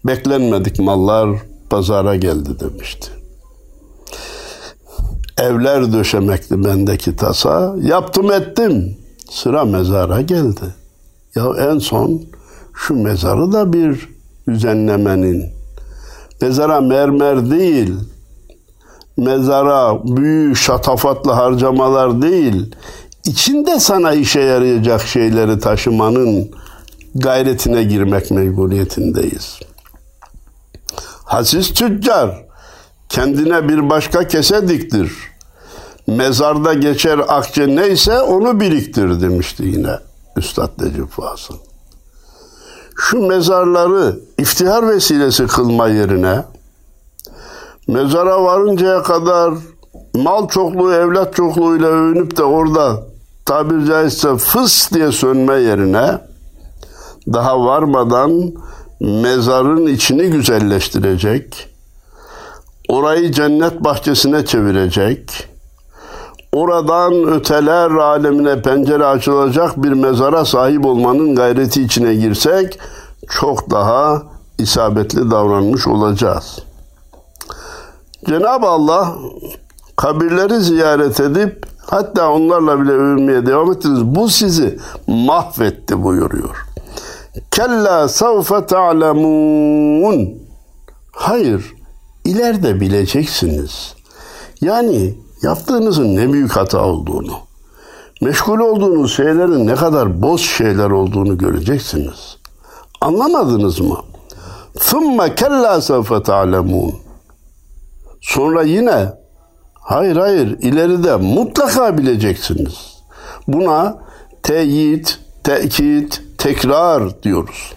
beklenmedik 0.05 0.79
mallar 0.79 1.29
pazara 1.69 2.15
geldi 2.15 2.59
demişti. 2.59 3.11
Evler 5.37 5.93
döşemekti 5.93 6.63
bendeki 6.65 7.15
tasa, 7.15 7.75
yaptım 7.81 8.31
ettim, 8.31 8.97
sıra 9.29 9.65
mezara 9.65 10.21
geldi. 10.21 10.75
Ya 11.35 11.45
en 11.59 11.79
son 11.79 12.21
şu 12.73 12.95
mezarı 12.95 13.53
da 13.53 13.73
bir 13.73 14.09
düzenlemenin, 14.47 15.45
mezara 16.41 16.81
mermer 16.81 17.49
değil, 17.49 17.93
mezara 19.17 20.05
büyük 20.17 20.57
şatafatlı 20.57 21.31
harcamalar 21.31 22.21
değil, 22.21 22.75
içinde 23.25 23.79
sana 23.79 24.13
işe 24.13 24.39
yarayacak 24.39 25.01
şeyleri 25.01 25.59
taşımanın 25.59 26.51
gayretine 27.15 27.83
girmek 27.83 28.31
mecburiyetindeyiz. 28.31 29.59
Hasis 31.23 31.73
tüccar 31.73 32.45
kendine 33.09 33.69
bir 33.69 33.89
başka 33.89 34.27
kese 34.27 34.67
diktir. 34.67 35.11
Mezarda 36.07 36.73
geçer 36.73 37.19
akçe 37.27 37.75
neyse 37.75 38.21
onu 38.21 38.59
biriktir 38.59 39.21
demişti 39.21 39.63
yine 39.63 39.99
Üstad 40.37 40.69
Necip 40.79 41.11
Fazıl. 41.11 41.55
Şu 42.95 43.21
mezarları 43.27 44.19
iftihar 44.37 44.89
vesilesi 44.89 45.47
kılma 45.47 45.87
yerine 45.87 46.43
mezara 47.87 48.43
varıncaya 48.43 49.03
kadar 49.03 49.53
mal 50.15 50.47
çokluğu, 50.47 50.93
evlat 50.93 51.35
çokluğuyla 51.35 51.87
övünüp 51.87 52.37
de 52.37 52.43
orada 52.43 53.03
tabir 53.45 53.85
caizse 53.85 54.37
fıs 54.37 54.91
diye 54.91 55.11
sönme 55.11 55.55
yerine 55.55 56.21
daha 57.27 57.65
varmadan 57.65 58.53
mezarın 58.99 59.87
içini 59.87 60.29
güzelleştirecek, 60.29 61.69
orayı 62.89 63.31
cennet 63.31 63.83
bahçesine 63.83 64.45
çevirecek, 64.45 65.47
oradan 66.51 67.13
öteler 67.13 67.91
alemine 67.91 68.61
pencere 68.61 69.05
açılacak 69.05 69.83
bir 69.83 69.91
mezara 69.91 70.45
sahip 70.45 70.85
olmanın 70.85 71.35
gayreti 71.35 71.81
içine 71.83 72.15
girsek 72.15 72.79
çok 73.29 73.69
daha 73.71 74.23
isabetli 74.57 75.31
davranmış 75.31 75.87
olacağız. 75.87 76.59
Cenab-ı 78.25 78.67
Allah 78.67 79.15
kabirleri 79.95 80.59
ziyaret 80.59 81.19
edip 81.19 81.65
hatta 81.85 82.31
onlarla 82.31 82.81
bile 82.81 82.91
övünmeye 82.91 83.45
devam 83.45 83.71
ettiniz. 83.71 84.05
Bu 84.05 84.29
sizi 84.29 84.79
mahvetti 85.07 86.03
buyuruyor. 86.03 86.65
Kella 87.51 88.07
savfe 88.07 88.65
ta'lemun. 88.65 90.47
Hayır, 91.11 91.73
ileride 92.25 92.81
bileceksiniz. 92.81 93.95
Yani 94.61 95.15
yaptığınızın 95.42 96.16
ne 96.16 96.32
büyük 96.32 96.56
hata 96.56 96.84
olduğunu, 96.84 97.32
meşgul 98.20 98.58
olduğunuz 98.58 99.16
şeylerin 99.16 99.66
ne 99.66 99.74
kadar 99.74 100.22
boz 100.22 100.40
şeyler 100.40 100.90
olduğunu 100.90 101.38
göreceksiniz. 101.38 102.36
Anlamadınız 103.00 103.80
mı? 103.80 103.98
ثُمَّ 104.74 105.34
كَلَّا 105.34 105.80
سَوْفَ 105.80 106.22
تَعْلَمُونَ 106.22 106.92
Sonra 108.20 108.62
yine 108.62 109.12
hayır 109.74 110.16
hayır 110.16 110.58
ileride 110.60 111.16
mutlaka 111.16 111.98
bileceksiniz. 111.98 113.02
Buna 113.48 113.98
teyit, 114.42 115.20
tekit, 115.44 116.22
tekrar 116.38 117.22
diyoruz. 117.22 117.72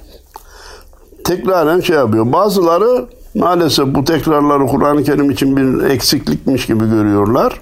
Tekraren 1.23 1.79
şey 1.79 1.95
yapıyor. 1.95 2.33
Bazıları 2.33 3.05
maalesef 3.34 3.86
bu 3.86 4.04
tekrarları 4.04 4.66
Kur'an-ı 4.66 5.04
Kerim 5.04 5.30
için 5.30 5.56
bir 5.56 5.90
eksiklikmiş 5.90 6.66
gibi 6.66 6.90
görüyorlar. 6.90 7.60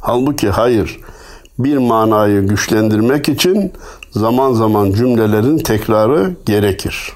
Halbuki 0.00 0.50
hayır. 0.50 1.00
Bir 1.58 1.76
manayı 1.76 2.40
güçlendirmek 2.40 3.28
için 3.28 3.72
zaman 4.10 4.52
zaman 4.52 4.92
cümlelerin 4.92 5.58
tekrarı 5.58 6.32
gerekir. 6.46 7.12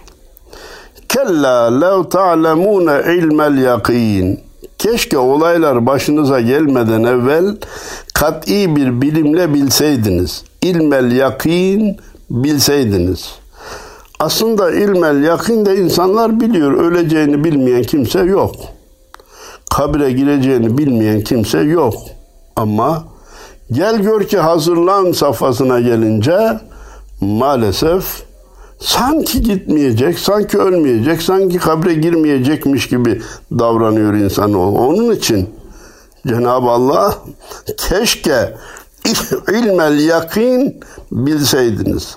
Kella 1.09 1.79
lev 1.81 2.05
ta'lemune 2.05 3.15
ilmel 3.15 3.59
yakin. 3.59 4.41
Keşke 4.79 5.19
olaylar 5.19 5.87
başınıza 5.87 6.41
gelmeden 6.41 7.03
evvel 7.03 7.57
kat'i 8.15 8.77
bir 8.77 9.03
bilimle 9.03 9.55
bilseydiniz. 9.55 10.45
İlmel 10.63 11.13
yakin 11.13 11.97
bilseydiniz. 12.31 13.35
Aslında 14.19 14.71
ilmel 14.71 15.23
yakin 15.23 15.67
de 15.67 15.77
insanlar 15.77 16.41
biliyor. 16.41 16.73
Öleceğini 16.73 17.45
bilmeyen 17.45 17.83
kimse 17.83 18.21
yok. 18.21 18.55
Kabre 19.71 20.13
gireceğini 20.13 20.79
bilmeyen 20.79 21.21
kimse 21.21 21.59
yok. 21.59 21.95
Ama 22.57 23.05
gel 23.73 23.99
gör 24.03 24.25
ki 24.25 24.39
hazırlan 24.39 25.13
safhasına 25.13 25.81
gelince 25.81 26.61
maalesef 27.21 28.05
sanki 28.81 29.43
gitmeyecek, 29.43 30.19
sanki 30.19 30.59
ölmeyecek, 30.59 31.23
sanki 31.23 31.59
kabre 31.59 31.95
girmeyecekmiş 31.95 32.89
gibi 32.89 33.23
davranıyor 33.59 34.15
insan. 34.15 34.55
Onun 34.55 35.15
için 35.15 35.51
Cenab-ı 36.27 36.71
Allah 36.71 37.15
keşke 37.77 38.57
ilmel 39.49 40.01
yakin 40.01 40.81
bilseydiniz. 41.13 42.17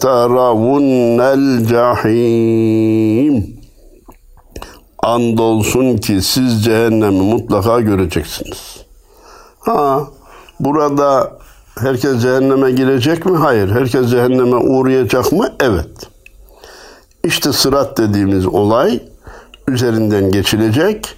Taravunnel 0.00 1.66
cahim. 1.66 3.56
Andolsun 5.02 5.96
ki 5.96 6.22
siz 6.22 6.64
cehennemi 6.64 7.20
mutlaka 7.20 7.80
göreceksiniz. 7.80 8.76
Ha, 9.60 10.00
burada 10.60 11.32
herkes 11.78 12.22
cehenneme 12.22 12.70
girecek 12.70 13.26
mi? 13.26 13.36
Hayır. 13.36 13.70
Herkes 13.70 14.10
cehenneme 14.10 14.56
uğrayacak 14.56 15.32
mı? 15.32 15.48
Evet. 15.60 15.90
İşte 17.24 17.52
sırat 17.52 17.98
dediğimiz 17.98 18.46
olay 18.46 19.00
üzerinden 19.68 20.30
geçilecek. 20.30 21.16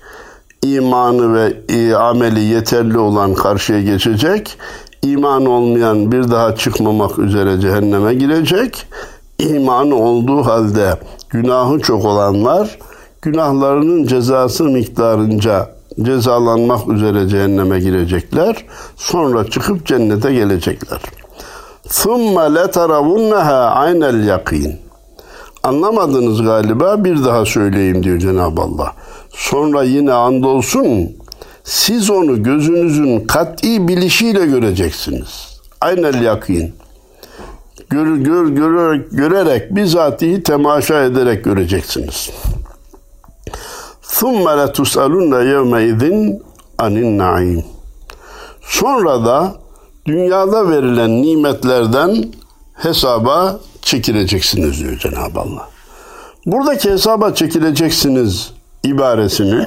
İmanı 0.63 1.35
ve 1.35 1.97
ameli 1.97 2.41
yeterli 2.41 2.99
olan 2.99 3.35
karşıya 3.35 3.83
geçecek. 3.83 4.59
İman 5.04 5.46
olmayan 5.46 6.12
bir 6.12 6.32
daha 6.32 6.56
çıkmamak 6.56 7.20
üzere 7.20 7.60
cehenneme 7.60 8.14
girecek. 8.14 8.86
İmanı 9.40 9.96
olduğu 9.96 10.46
halde 10.46 11.00
günahı 11.30 11.80
çok 11.80 12.06
olanlar 12.06 12.78
günahlarının 13.22 14.08
cezası 14.08 14.64
miktarınca 14.64 15.70
cezalanmak 16.02 16.88
üzere 16.88 17.28
cehenneme 17.28 17.80
girecekler. 17.80 18.66
Sonra 18.96 19.50
çıkıp 19.50 19.86
cennete 19.86 20.34
gelecekler. 20.34 21.02
ثُمَّ 21.88 22.36
لَتَرَوُنَّهَا 22.58 23.62
عَيْنَ 23.74 24.04
الْيَقِينَ 24.04 24.74
Anlamadınız 25.64 26.42
galiba 26.42 27.04
bir 27.04 27.26
daha 27.26 27.46
söyleyeyim 27.46 28.04
diyor 28.04 28.20
Cenab-ı 28.20 28.62
Allah. 28.62 28.94
Sonra 29.30 29.84
yine 29.84 30.14
andolsun 30.14 31.10
siz 31.64 32.10
onu 32.10 32.44
gözünüzün 32.44 33.20
kat'i 33.20 33.88
bilişiyle 33.88 34.46
göreceksiniz. 34.46 35.60
Aynel 35.82 36.22
yakin. 36.22 36.76
Gör, 37.90 38.16
gör, 38.16 38.48
görerek, 38.48 39.12
görerek 39.12 39.76
bizatihi 39.76 40.44
temaşa 40.44 41.04
ederek 41.04 41.44
göreceksiniz. 41.44 42.30
ثُمَّ 44.04 44.44
لَتُسْأَلُنَّ 44.44 45.34
يَوْمَئِذٍ 45.54 46.40
anin 46.78 47.18
naim. 47.18 47.64
Sonra 48.62 49.26
da 49.26 49.56
dünyada 50.06 50.70
verilen 50.70 51.22
nimetlerden 51.22 52.26
hesaba 52.74 53.60
çekileceksiniz 53.82 54.80
diyor 54.80 54.98
Cenab-ı 54.98 55.40
Allah. 55.40 55.70
Buradaki 56.46 56.92
hesaba 56.92 57.34
çekileceksiniz 57.34 58.54
ibaresini 58.84 59.66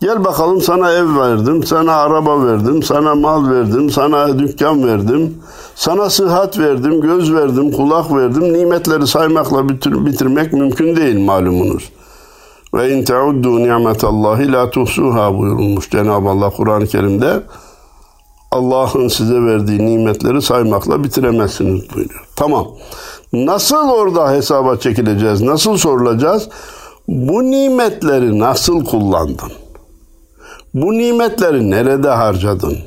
gel 0.00 0.24
bakalım 0.24 0.60
sana 0.60 0.92
ev 0.92 1.16
verdim, 1.16 1.64
sana 1.64 1.92
araba 1.92 2.46
verdim, 2.46 2.82
sana 2.82 3.14
mal 3.14 3.50
verdim, 3.50 3.90
sana 3.90 4.38
dükkan 4.38 4.86
verdim, 4.86 5.34
sana 5.74 6.10
sıhhat 6.10 6.58
verdim, 6.58 7.00
göz 7.00 7.34
verdim, 7.34 7.72
kulak 7.72 8.12
verdim. 8.12 8.52
Nimetleri 8.52 9.06
saymakla 9.06 9.68
bitir, 9.68 10.06
bitirmek 10.06 10.52
mümkün 10.52 10.96
değil 10.96 11.18
malumunuz. 11.18 11.90
Ve 12.74 12.90
in 12.92 13.04
teuddu 13.04 13.58
ni'metallahi 13.58 14.52
la 14.52 14.70
tuhsuha 14.70 15.38
buyurulmuş 15.38 15.90
Cenab-ı 15.90 16.28
Allah 16.28 16.50
Kur'an-ı 16.50 16.86
Kerim'de. 16.86 17.42
Allah'ın 18.50 19.08
size 19.08 19.42
verdiği 19.42 19.86
nimetleri 19.86 20.42
saymakla 20.42 21.04
bitiremezsiniz 21.04 21.94
buyuruyor. 21.94 22.26
Tamam. 22.36 22.66
Nasıl 23.32 23.88
orada 23.88 24.30
hesaba 24.30 24.76
çekileceğiz? 24.76 25.42
Nasıl 25.42 25.76
sorulacağız? 25.76 26.48
Bu 27.08 27.42
nimetleri 27.42 28.38
nasıl 28.38 28.84
kullandın? 28.84 29.52
Bu 30.76 30.98
nimetleri 30.98 31.70
nerede 31.70 32.08
harcadın? 32.08 32.78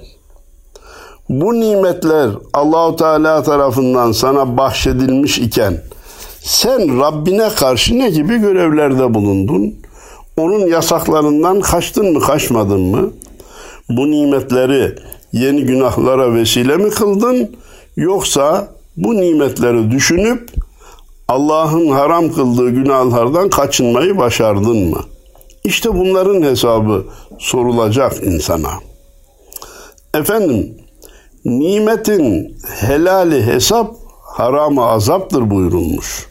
Bu 1.29 1.59
nimetler 1.59 2.29
Allahu 2.53 2.95
Teala 2.95 3.43
tarafından 3.43 4.11
sana 4.11 4.57
bahşedilmiş 4.57 5.39
iken 5.39 5.81
sen 6.41 6.99
Rabbine 6.99 7.49
karşı 7.49 7.99
ne 7.99 8.09
gibi 8.09 8.37
görevlerde 8.37 9.13
bulundun? 9.13 9.75
Onun 10.37 10.67
yasaklarından 10.67 11.61
kaçtın 11.61 12.13
mı, 12.13 12.19
kaçmadın 12.19 12.81
mı? 12.81 13.09
Bu 13.89 14.11
nimetleri 14.11 14.95
yeni 15.33 15.65
günahlara 15.65 16.33
vesile 16.33 16.77
mi 16.77 16.89
kıldın? 16.89 17.55
Yoksa 17.95 18.67
bu 18.97 19.15
nimetleri 19.15 19.91
düşünüp 19.91 20.49
Allah'ın 21.27 21.87
haram 21.87 22.33
kıldığı 22.33 22.69
günahlardan 22.69 23.49
kaçınmayı 23.49 24.17
başardın 24.17 24.77
mı? 24.77 24.99
İşte 25.63 25.95
bunların 25.95 26.41
hesabı 26.41 27.03
sorulacak 27.39 28.23
insana. 28.23 28.71
Efendim, 30.13 30.77
nimetin 31.45 32.57
helali 32.79 33.45
hesap, 33.45 33.95
haramı 34.23 34.85
azaptır 34.85 35.49
buyurulmuş. 35.49 36.29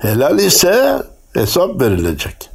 Helal 0.00 0.38
ise 0.38 1.02
hesap 1.34 1.80
verilecek. 1.80 2.50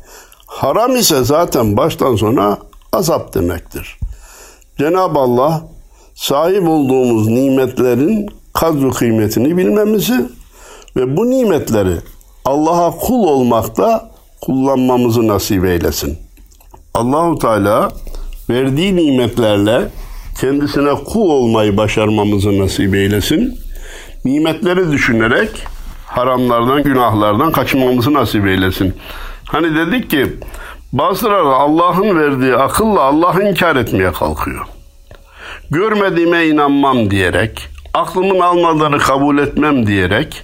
Haram 0.45 0.95
ise 0.95 1.23
zaten 1.23 1.77
baştan 1.77 2.15
sona 2.15 2.57
azap 2.93 3.33
demektir. 3.33 3.99
Cenab-ı 4.77 5.19
Allah 5.19 5.61
sahip 6.15 6.69
olduğumuz 6.69 7.27
nimetlerin 7.27 8.29
kadru 8.53 8.91
kıymetini 8.91 9.57
bilmemizi 9.57 10.25
ve 10.95 11.17
bu 11.17 11.29
nimetleri 11.29 11.95
Allah'a 12.45 12.91
kul 12.91 13.23
olmakta 13.23 14.11
kullanmamızı 14.41 15.27
nasip 15.27 15.65
eylesin. 15.65 16.28
Allahu 16.93 17.39
Teala 17.39 17.91
verdiği 18.49 18.95
nimetlerle 18.95 19.89
kendisine 20.41 20.93
kul 20.93 21.29
olmayı 21.29 21.77
başarmamızı 21.77 22.59
nasip 22.59 22.95
eylesin. 22.95 23.59
Nimetleri 24.25 24.91
düşünerek 24.91 25.49
haramlardan, 26.05 26.83
günahlardan 26.83 27.51
kaçınmamızı 27.51 28.13
nasip 28.13 28.47
eylesin. 28.47 28.93
Hani 29.45 29.75
dedik 29.75 30.09
ki 30.09 30.27
bazıları 30.93 31.47
Allah'ın 31.47 32.19
verdiği 32.19 32.55
akılla 32.55 33.01
Allah'ı 33.01 33.43
inkar 33.43 33.75
etmeye 33.75 34.11
kalkıyor. 34.11 34.65
Görmediğime 35.69 36.47
inanmam 36.47 37.11
diyerek, 37.11 37.67
aklımın 37.93 38.39
almadığını 38.39 38.97
kabul 38.97 39.37
etmem 39.37 39.87
diyerek 39.87 40.43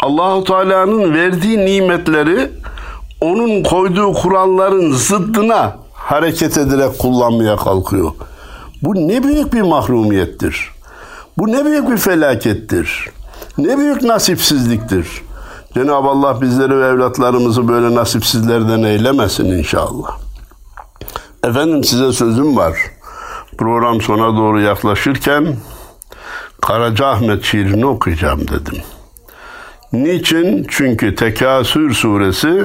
Allahu 0.00 0.44
Teala'nın 0.44 1.14
verdiği 1.14 1.58
nimetleri 1.58 2.50
onun 3.20 3.62
koyduğu 3.62 4.12
kuralların 4.12 4.90
zıddına 4.90 5.76
hareket 5.92 6.58
ederek 6.58 6.98
kullanmaya 6.98 7.56
kalkıyor. 7.56 8.12
Bu 8.82 8.94
ne 8.94 9.22
büyük 9.24 9.52
bir 9.52 9.62
mahrumiyettir. 9.62 10.70
Bu 11.38 11.52
ne 11.52 11.64
büyük 11.64 11.90
bir 11.90 11.96
felakettir. 11.96 13.10
Ne 13.58 13.78
büyük 13.78 14.02
nasipsizliktir. 14.02 15.22
Cenab-ı 15.74 16.08
Allah 16.08 16.40
bizleri 16.40 16.78
ve 16.78 16.86
evlatlarımızı 16.86 17.68
böyle 17.68 17.94
nasipsizlerden 17.94 18.82
eylemesin 18.82 19.44
inşallah. 19.44 20.18
Efendim 21.44 21.84
size 21.84 22.12
sözüm 22.12 22.56
var. 22.56 22.78
Program 23.58 24.00
sona 24.00 24.36
doğru 24.36 24.60
yaklaşırken 24.60 25.56
Karaca 26.60 27.06
Ahmet 27.06 27.44
şiirini 27.44 27.86
okuyacağım 27.86 28.40
dedim. 28.40 28.82
Niçin? 29.92 30.66
Çünkü 30.68 31.14
Tekasür 31.14 31.94
suresi 31.94 32.64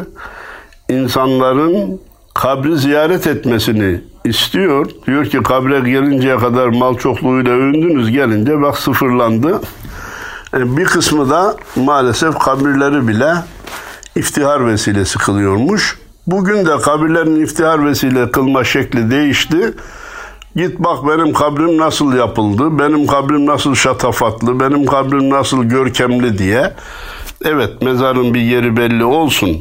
insanların 0.89 2.01
kabri 2.33 2.77
ziyaret 2.77 3.27
etmesini 3.27 4.01
istiyor. 4.25 4.89
Diyor 5.07 5.25
ki 5.25 5.37
kabre 5.43 5.79
gelinceye 5.79 6.37
kadar 6.37 6.67
mal 6.67 6.97
çokluğuyla 6.97 7.51
övündünüz 7.51 8.11
gelince 8.11 8.61
bak 8.61 8.77
sıfırlandı. 8.77 9.61
E, 10.53 10.77
bir 10.77 10.85
kısmı 10.85 11.29
da 11.29 11.55
maalesef 11.75 12.39
kabirleri 12.39 13.07
bile 13.07 13.33
iftihar 14.15 14.67
vesilesi 14.67 15.17
kılıyormuş. 15.17 15.99
Bugün 16.27 16.65
de 16.65 16.77
kabirlerin 16.77 17.41
iftihar 17.41 17.85
vesile 17.85 18.31
kılma 18.31 18.63
şekli 18.63 19.11
değişti. 19.11 19.73
Git 20.55 20.79
bak 20.79 21.07
benim 21.07 21.33
kabrim 21.33 21.77
nasıl 21.77 22.13
yapıldı, 22.13 22.79
benim 22.79 23.07
kabrim 23.07 23.45
nasıl 23.45 23.75
şatafatlı, 23.75 24.59
benim 24.59 24.85
kabrim 24.85 25.29
nasıl 25.29 25.63
görkemli 25.63 26.37
diye. 26.37 26.73
Evet 27.45 27.81
mezarın 27.81 28.33
bir 28.33 28.41
yeri 28.41 28.77
belli 28.77 29.05
olsun, 29.05 29.57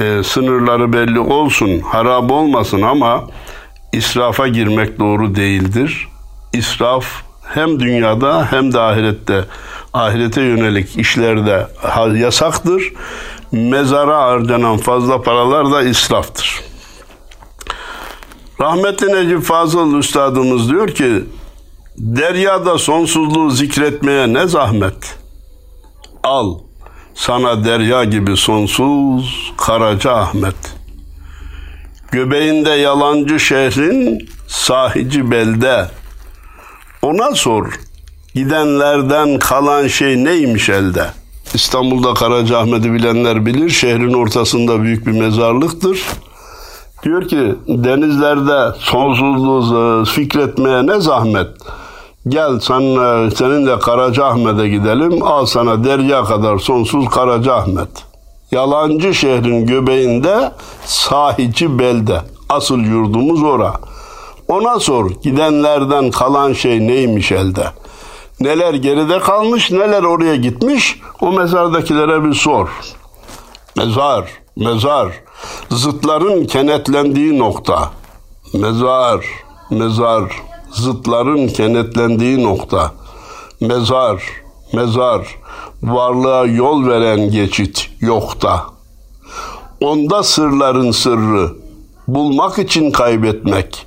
e, 0.00 0.22
sınırları 0.22 0.92
belli 0.92 1.20
olsun, 1.20 1.80
harap 1.80 2.30
olmasın 2.30 2.82
ama 2.82 3.26
israfa 3.92 4.48
girmek 4.48 4.98
doğru 4.98 5.34
değildir. 5.34 6.08
İsraf 6.52 7.04
hem 7.42 7.80
dünyada 7.80 8.52
hem 8.52 8.72
de 8.72 8.80
ahirette, 8.80 9.44
ahirete 9.92 10.42
yönelik 10.42 10.96
işlerde 10.96 11.66
yasaktır. 12.14 12.92
Mezara 13.52 14.22
harcanan 14.22 14.76
fazla 14.76 15.22
paralar 15.22 15.72
da 15.72 15.82
israftır. 15.82 16.60
Rahmetli 18.60 19.06
Necip 19.06 19.42
Fazıl 19.42 19.98
Üstadımız 19.98 20.70
diyor 20.70 20.88
ki, 20.88 21.24
deryada 21.98 22.78
sonsuzluğu 22.78 23.50
zikretmeye 23.50 24.32
ne 24.32 24.46
zahmet. 24.46 25.18
Al, 26.22 26.58
sana 27.20 27.64
derya 27.64 28.04
gibi 28.04 28.36
sonsuz 28.36 29.52
Karaca 29.56 30.12
Ahmet. 30.12 30.54
Göbeğinde 32.12 32.70
yalancı 32.70 33.40
şehrin 33.40 34.28
sahici 34.46 35.30
belde. 35.30 35.86
Ona 37.02 37.34
sor, 37.34 37.80
gidenlerden 38.34 39.38
kalan 39.38 39.86
şey 39.86 40.24
neymiş 40.24 40.68
elde? 40.68 41.06
İstanbul'da 41.54 42.14
Karaca 42.14 42.58
Ahmet'i 42.58 42.92
bilenler 42.92 43.46
bilir, 43.46 43.70
şehrin 43.70 44.12
ortasında 44.12 44.82
büyük 44.82 45.06
bir 45.06 45.20
mezarlıktır. 45.20 46.02
Diyor 47.02 47.28
ki 47.28 47.54
denizlerde 47.68 48.76
sonsuzluğu 48.78 50.04
fikretmeye 50.04 50.86
ne 50.86 51.00
zahmet. 51.00 51.48
Gel 52.28 52.60
sen, 52.60 52.80
seninle 53.28 53.78
Karacaahmet'e 53.78 54.68
gidelim. 54.68 55.22
Al 55.22 55.46
sana 55.46 55.84
derya 55.84 56.24
kadar 56.24 56.58
sonsuz 56.58 57.08
Karacaahmet. 57.08 57.88
Yalancı 58.50 59.14
şehrin 59.14 59.66
göbeğinde 59.66 60.52
sahici 60.84 61.78
belde. 61.78 62.20
Asıl 62.48 62.78
yurdumuz 62.78 63.42
ora. 63.42 63.72
Ona 64.48 64.80
sor 64.80 65.10
gidenlerden 65.10 66.10
kalan 66.10 66.52
şey 66.52 66.86
neymiş 66.86 67.32
elde. 67.32 67.66
Neler 68.40 68.74
geride 68.74 69.18
kalmış 69.18 69.70
neler 69.70 70.02
oraya 70.02 70.36
gitmiş 70.36 71.00
o 71.20 71.32
mezardakilere 71.32 72.24
bir 72.24 72.34
sor. 72.34 72.68
Mezar, 73.76 74.24
mezar, 74.56 75.12
zıtların 75.70 76.44
kenetlendiği 76.44 77.38
nokta. 77.38 77.90
Mezar, 78.54 79.24
mezar, 79.70 80.42
zıtların 80.72 81.48
kenetlendiği 81.48 82.42
nokta. 82.42 82.92
Mezar, 83.60 84.22
mezar, 84.72 85.38
varlığa 85.82 86.46
yol 86.46 86.86
veren 86.86 87.30
geçit 87.30 87.90
yokta. 88.00 88.66
Onda 89.80 90.22
sırların 90.22 90.90
sırrı, 90.90 91.52
bulmak 92.08 92.58
için 92.58 92.90
kaybetmek, 92.90 93.86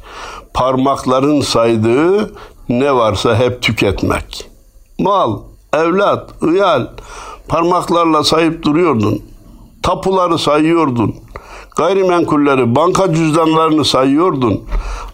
parmakların 0.53 1.41
saydığı 1.41 2.33
ne 2.69 2.95
varsa 2.95 3.35
hep 3.35 3.61
tüketmek. 3.61 4.49
Mal, 4.99 5.39
evlat, 5.73 6.43
ıyal, 6.43 6.87
parmaklarla 7.47 8.23
sayıp 8.23 8.63
duruyordun. 8.63 9.21
Tapuları 9.83 10.37
sayıyordun. 10.37 11.15
Gayrimenkulleri, 11.75 12.75
banka 12.75 13.13
cüzdanlarını 13.13 13.85
sayıyordun. 13.85 14.63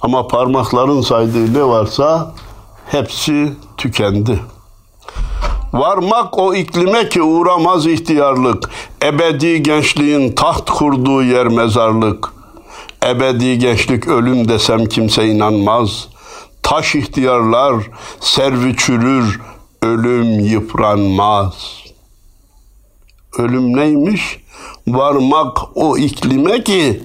Ama 0.02 0.28
parmakların 0.28 1.02
saydığı 1.02 1.54
ne 1.54 1.63
varsa 1.63 2.34
hepsi 2.86 3.54
tükendi. 3.78 4.39
Varmak 5.74 6.38
o 6.38 6.54
iklime 6.54 7.10
ki 7.10 7.22
uğramaz 7.22 7.86
ihtiyarlık. 7.88 8.69
Ebedi 9.04 9.63
gençliğin 9.63 10.32
taht 10.32 10.69
kurduğu 10.69 11.24
yer 11.24 11.48
mezarlık. 11.48 12.34
Ebedi 13.06 13.60
gençlik 13.60 14.08
ölüm 14.08 14.48
desem 14.48 14.86
kimse 14.86 15.28
inanmaz. 15.28 16.08
Taş 16.63 16.95
ihtiyarlar 16.95 17.76
servi 18.19 18.76
çürür, 18.76 19.41
ölüm 19.82 20.39
yıpranmaz. 20.39 21.54
Ölüm 23.38 23.78
neymiş? 23.78 24.39
Varmak 24.88 25.58
o 25.76 25.98
iklime 25.98 26.63
ki 26.63 27.04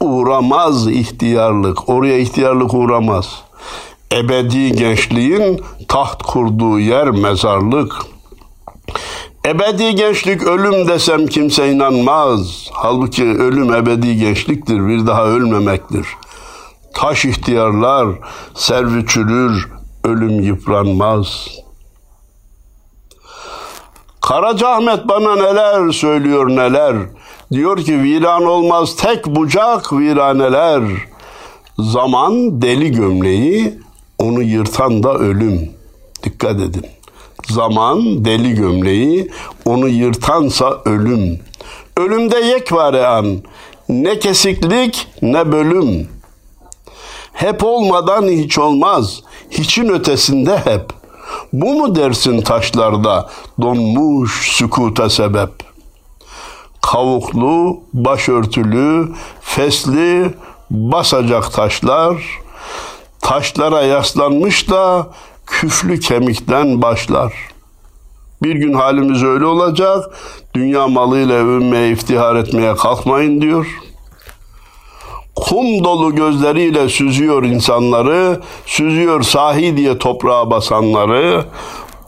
uğramaz 0.00 0.88
ihtiyarlık. 0.88 1.88
Oraya 1.88 2.18
ihtiyarlık 2.18 2.74
uğramaz.'' 2.74 3.48
ebedi 4.12 4.72
gençliğin 4.72 5.60
taht 5.88 6.22
kurduğu 6.22 6.78
yer 6.78 7.10
mezarlık. 7.10 7.94
Ebedi 9.46 9.94
gençlik 9.94 10.42
ölüm 10.42 10.88
desem 10.88 11.26
kimse 11.26 11.72
inanmaz. 11.72 12.68
Halbuki 12.72 13.24
ölüm 13.24 13.74
ebedi 13.74 14.16
gençliktir, 14.16 14.86
bir 14.88 15.06
daha 15.06 15.24
ölmemektir. 15.24 16.06
Taş 16.94 17.24
ihtiyarlar, 17.24 18.08
servi 18.54 19.06
çürür, 19.06 19.68
ölüm 20.04 20.40
yıpranmaz. 20.40 21.48
Karaca 24.28 24.68
Ahmet 24.68 25.08
bana 25.08 25.36
neler 25.36 25.92
söylüyor 25.92 26.48
neler. 26.48 26.96
Diyor 27.52 27.76
ki 27.84 28.02
viran 28.02 28.44
olmaz 28.44 28.96
tek 28.96 29.26
bucak 29.26 29.92
viraneler. 29.92 30.82
Zaman 31.78 32.62
deli 32.62 32.92
gömleği, 32.92 33.78
onu 34.18 34.42
yırtan 34.42 35.02
da 35.02 35.14
ölüm. 35.14 35.70
Dikkat 36.22 36.60
edin. 36.60 36.86
Zaman 37.48 38.24
deli 38.24 38.54
gömleği, 38.54 39.30
onu 39.64 39.88
yırtansa 39.88 40.78
ölüm. 40.84 41.40
Ölümde 41.96 42.38
yekvare 42.38 43.06
an, 43.06 43.38
ne 43.88 44.18
kesiklik 44.18 45.08
ne 45.22 45.52
bölüm. 45.52 46.08
Hep 47.32 47.64
olmadan 47.64 48.28
hiç 48.28 48.58
olmaz, 48.58 49.20
hiçin 49.50 49.88
ötesinde 49.88 50.58
hep. 50.58 50.97
Bu 51.52 51.74
mu 51.74 51.94
dersin 51.94 52.40
taşlarda 52.40 53.30
donmuş 53.60 54.50
sükuta 54.52 55.10
sebep? 55.10 55.50
Kavuklu, 56.82 57.80
başörtülü, 57.92 59.08
fesli, 59.40 60.34
basacak 60.70 61.52
taşlar, 61.52 62.16
taşlara 63.20 63.82
yaslanmış 63.82 64.70
da 64.70 65.06
küflü 65.46 66.00
kemikten 66.00 66.82
başlar. 66.82 67.32
Bir 68.42 68.54
gün 68.54 68.74
halimiz 68.74 69.22
öyle 69.22 69.44
olacak. 69.44 70.04
Dünya 70.54 70.88
malıyla 70.88 71.34
övünmeye, 71.34 71.90
iftihar 71.90 72.36
etmeye 72.36 72.76
kalkmayın 72.76 73.40
diyor. 73.40 73.66
Kum 75.40 75.84
dolu 75.84 76.14
gözleriyle 76.14 76.88
süzüyor 76.88 77.42
insanları, 77.42 78.40
süzüyor 78.66 79.22
sahi 79.22 79.76
diye 79.76 79.98
toprağa 79.98 80.50
basanları. 80.50 81.44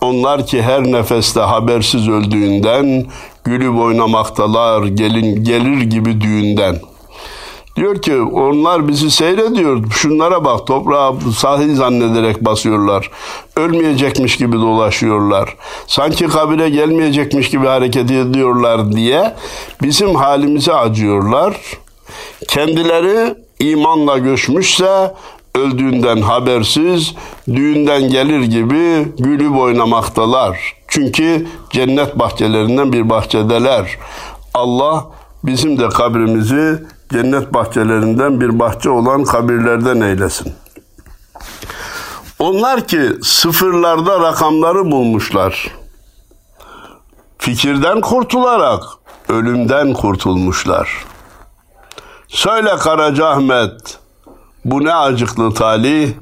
Onlar 0.00 0.46
ki 0.46 0.62
her 0.62 0.82
nefeste 0.82 1.40
habersiz 1.40 2.08
öldüğünden, 2.08 3.06
gülüp 3.44 3.78
oynamaktalar 3.78 4.84
gelin 4.84 5.44
gelir 5.44 5.80
gibi 5.80 6.20
düğünden.'' 6.20 6.90
Diyor 7.76 8.02
ki 8.02 8.20
onlar 8.20 8.88
bizi 8.88 9.10
seyrediyor. 9.10 9.90
Şunlara 9.90 10.44
bak 10.44 10.66
toprağa 10.66 11.12
sahil 11.36 11.76
zannederek 11.76 12.44
basıyorlar. 12.44 13.10
Ölmeyecekmiş 13.56 14.36
gibi 14.36 14.56
dolaşıyorlar. 14.56 15.56
Sanki 15.86 16.26
kabire 16.26 16.70
gelmeyecekmiş 16.70 17.50
gibi 17.50 17.66
hareket 17.66 18.10
ediyorlar 18.10 18.92
diye 18.92 19.34
bizim 19.82 20.14
halimize 20.14 20.72
acıyorlar. 20.74 21.56
Kendileri 22.50 23.34
imanla 23.60 24.18
göçmüşse 24.18 25.14
öldüğünden 25.54 26.22
habersiz, 26.22 27.14
düğünden 27.46 28.02
gelir 28.02 28.40
gibi 28.42 29.12
gülüp 29.18 29.56
oynamaktalar. 29.56 30.74
Çünkü 30.88 31.46
cennet 31.70 32.18
bahçelerinden 32.18 32.92
bir 32.92 33.10
bahçedeler. 33.10 33.98
Allah 34.54 35.06
bizim 35.44 35.78
de 35.78 35.88
kabrimizi 35.88 36.82
cennet 37.12 37.54
bahçelerinden 37.54 38.40
bir 38.40 38.58
bahçe 38.58 38.90
olan 38.90 39.24
kabirlerden 39.24 40.00
eylesin. 40.00 40.52
Onlar 42.38 42.86
ki 42.86 43.00
sıfırlarda 43.22 44.20
rakamları 44.20 44.90
bulmuşlar. 44.90 45.70
Fikirden 47.38 48.00
kurtularak 48.00 48.82
ölümden 49.28 49.92
kurtulmuşlar. 49.92 51.09
Söyle 52.30 52.70
Karaca 52.76 53.26
Ahmet, 53.26 53.98
bu 54.64 54.84
ne 54.84 54.94
acıklı 54.94 55.54
talih, 55.54 56.12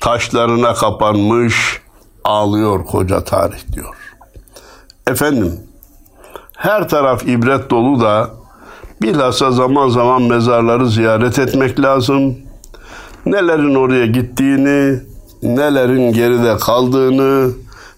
taşlarına 0.00 0.74
kapanmış, 0.74 1.80
ağlıyor 2.24 2.84
koca 2.84 3.24
tarih 3.24 3.72
diyor. 3.72 3.96
Efendim, 5.06 5.60
her 6.56 6.88
taraf 6.88 7.22
ibret 7.28 7.70
dolu 7.70 8.00
da 8.00 8.30
Bilhassa 9.02 9.50
zaman 9.50 9.88
zaman 9.88 10.22
mezarları 10.22 10.90
ziyaret 10.90 11.38
etmek 11.38 11.80
lazım. 11.80 12.36
Nelerin 13.26 13.74
oraya 13.74 14.06
gittiğini, 14.06 15.00
nelerin 15.42 16.12
geride 16.12 16.56
kaldığını, 16.56 17.52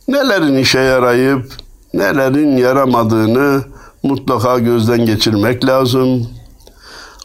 nelerin 0.08 0.56
işe 0.58 0.80
yarayıp 0.80 1.52
nelerin 1.94 2.56
yaramadığını 2.56 3.62
mutlaka 4.02 4.58
gözden 4.58 5.06
geçirmek 5.06 5.66
lazım. 5.66 6.39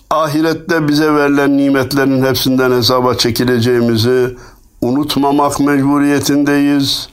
Ahirette 0.09 0.87
bize 0.87 1.13
verilen 1.13 1.57
nimetlerin 1.57 2.25
hepsinden 2.25 2.71
hesaba 2.71 3.15
çekileceğimizi 3.15 4.35
unutmamak 4.81 5.59
mecburiyetindeyiz. 5.59 7.09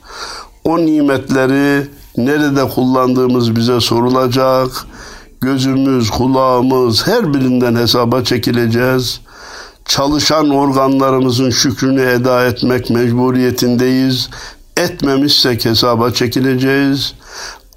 O 0.63 0.77
nimetleri 0.77 1.87
nerede 2.17 2.67
kullandığımız 2.67 3.55
bize 3.55 3.79
sorulacak 3.79 4.69
gözümüz, 5.41 6.09
kulağımız 6.09 7.07
her 7.07 7.33
birinden 7.33 7.75
hesaba 7.75 8.23
çekileceğiz. 8.23 9.21
Çalışan 9.85 10.49
organlarımızın 10.49 11.49
şükrünü 11.49 12.01
eda 12.01 12.45
etmek 12.45 12.89
mecburiyetindeyiz. 12.89 14.29
Etmemişsek 14.77 15.65
hesaba 15.65 16.11
çekileceğiz. 16.11 17.13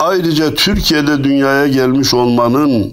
Ayrıca 0.01 0.55
Türkiye'de 0.55 1.25
dünyaya 1.25 1.67
gelmiş 1.67 2.15
olmanın, 2.15 2.93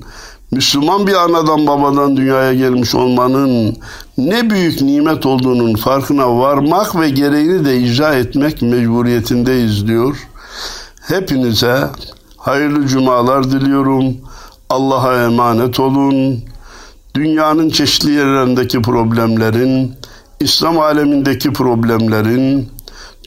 Müslüman 0.53 1.07
bir 1.07 1.13
anadan 1.13 1.67
babadan 1.67 2.17
dünyaya 2.17 2.53
gelmiş 2.53 2.95
olmanın 2.95 3.77
ne 4.17 4.49
büyük 4.49 4.81
nimet 4.81 5.25
olduğunun 5.25 5.75
farkına 5.75 6.37
varmak 6.37 6.99
ve 6.99 7.09
gereğini 7.09 7.65
de 7.65 7.77
icra 7.77 8.13
etmek 8.13 8.61
mecburiyetindeyiz 8.61 9.87
diyor. 9.87 10.27
Hepinize 11.01 11.89
hayırlı 12.37 12.87
cumalar 12.87 13.43
diliyorum. 13.43 14.17
Allah'a 14.69 15.23
emanet 15.23 15.79
olun. 15.79 16.39
Dünyanın 17.15 17.69
çeşitli 17.69 18.11
yerlerindeki 18.11 18.81
problemlerin, 18.81 19.91
İslam 20.39 20.79
alemindeki 20.79 21.53
problemlerin, 21.53 22.69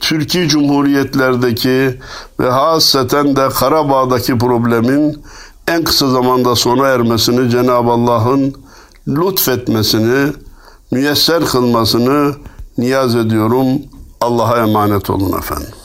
Türkiye 0.01 0.47
Cumhuriyetlerdeki 0.47 1.99
ve 2.39 2.49
hasreten 2.49 3.35
de 3.35 3.49
Karabağ'daki 3.49 4.37
problemin 4.37 5.23
en 5.67 5.83
kısa 5.83 6.09
zamanda 6.09 6.55
sona 6.55 6.87
ermesini 6.87 7.49
Cenab-ı 7.49 7.91
Allah'ın 7.91 8.55
lütfetmesini, 9.07 10.33
müyesser 10.91 11.45
kılmasını 11.45 12.35
niyaz 12.77 13.15
ediyorum. 13.15 13.67
Allah'a 14.21 14.57
emanet 14.57 15.09
olun 15.09 15.37
efendim. 15.37 15.76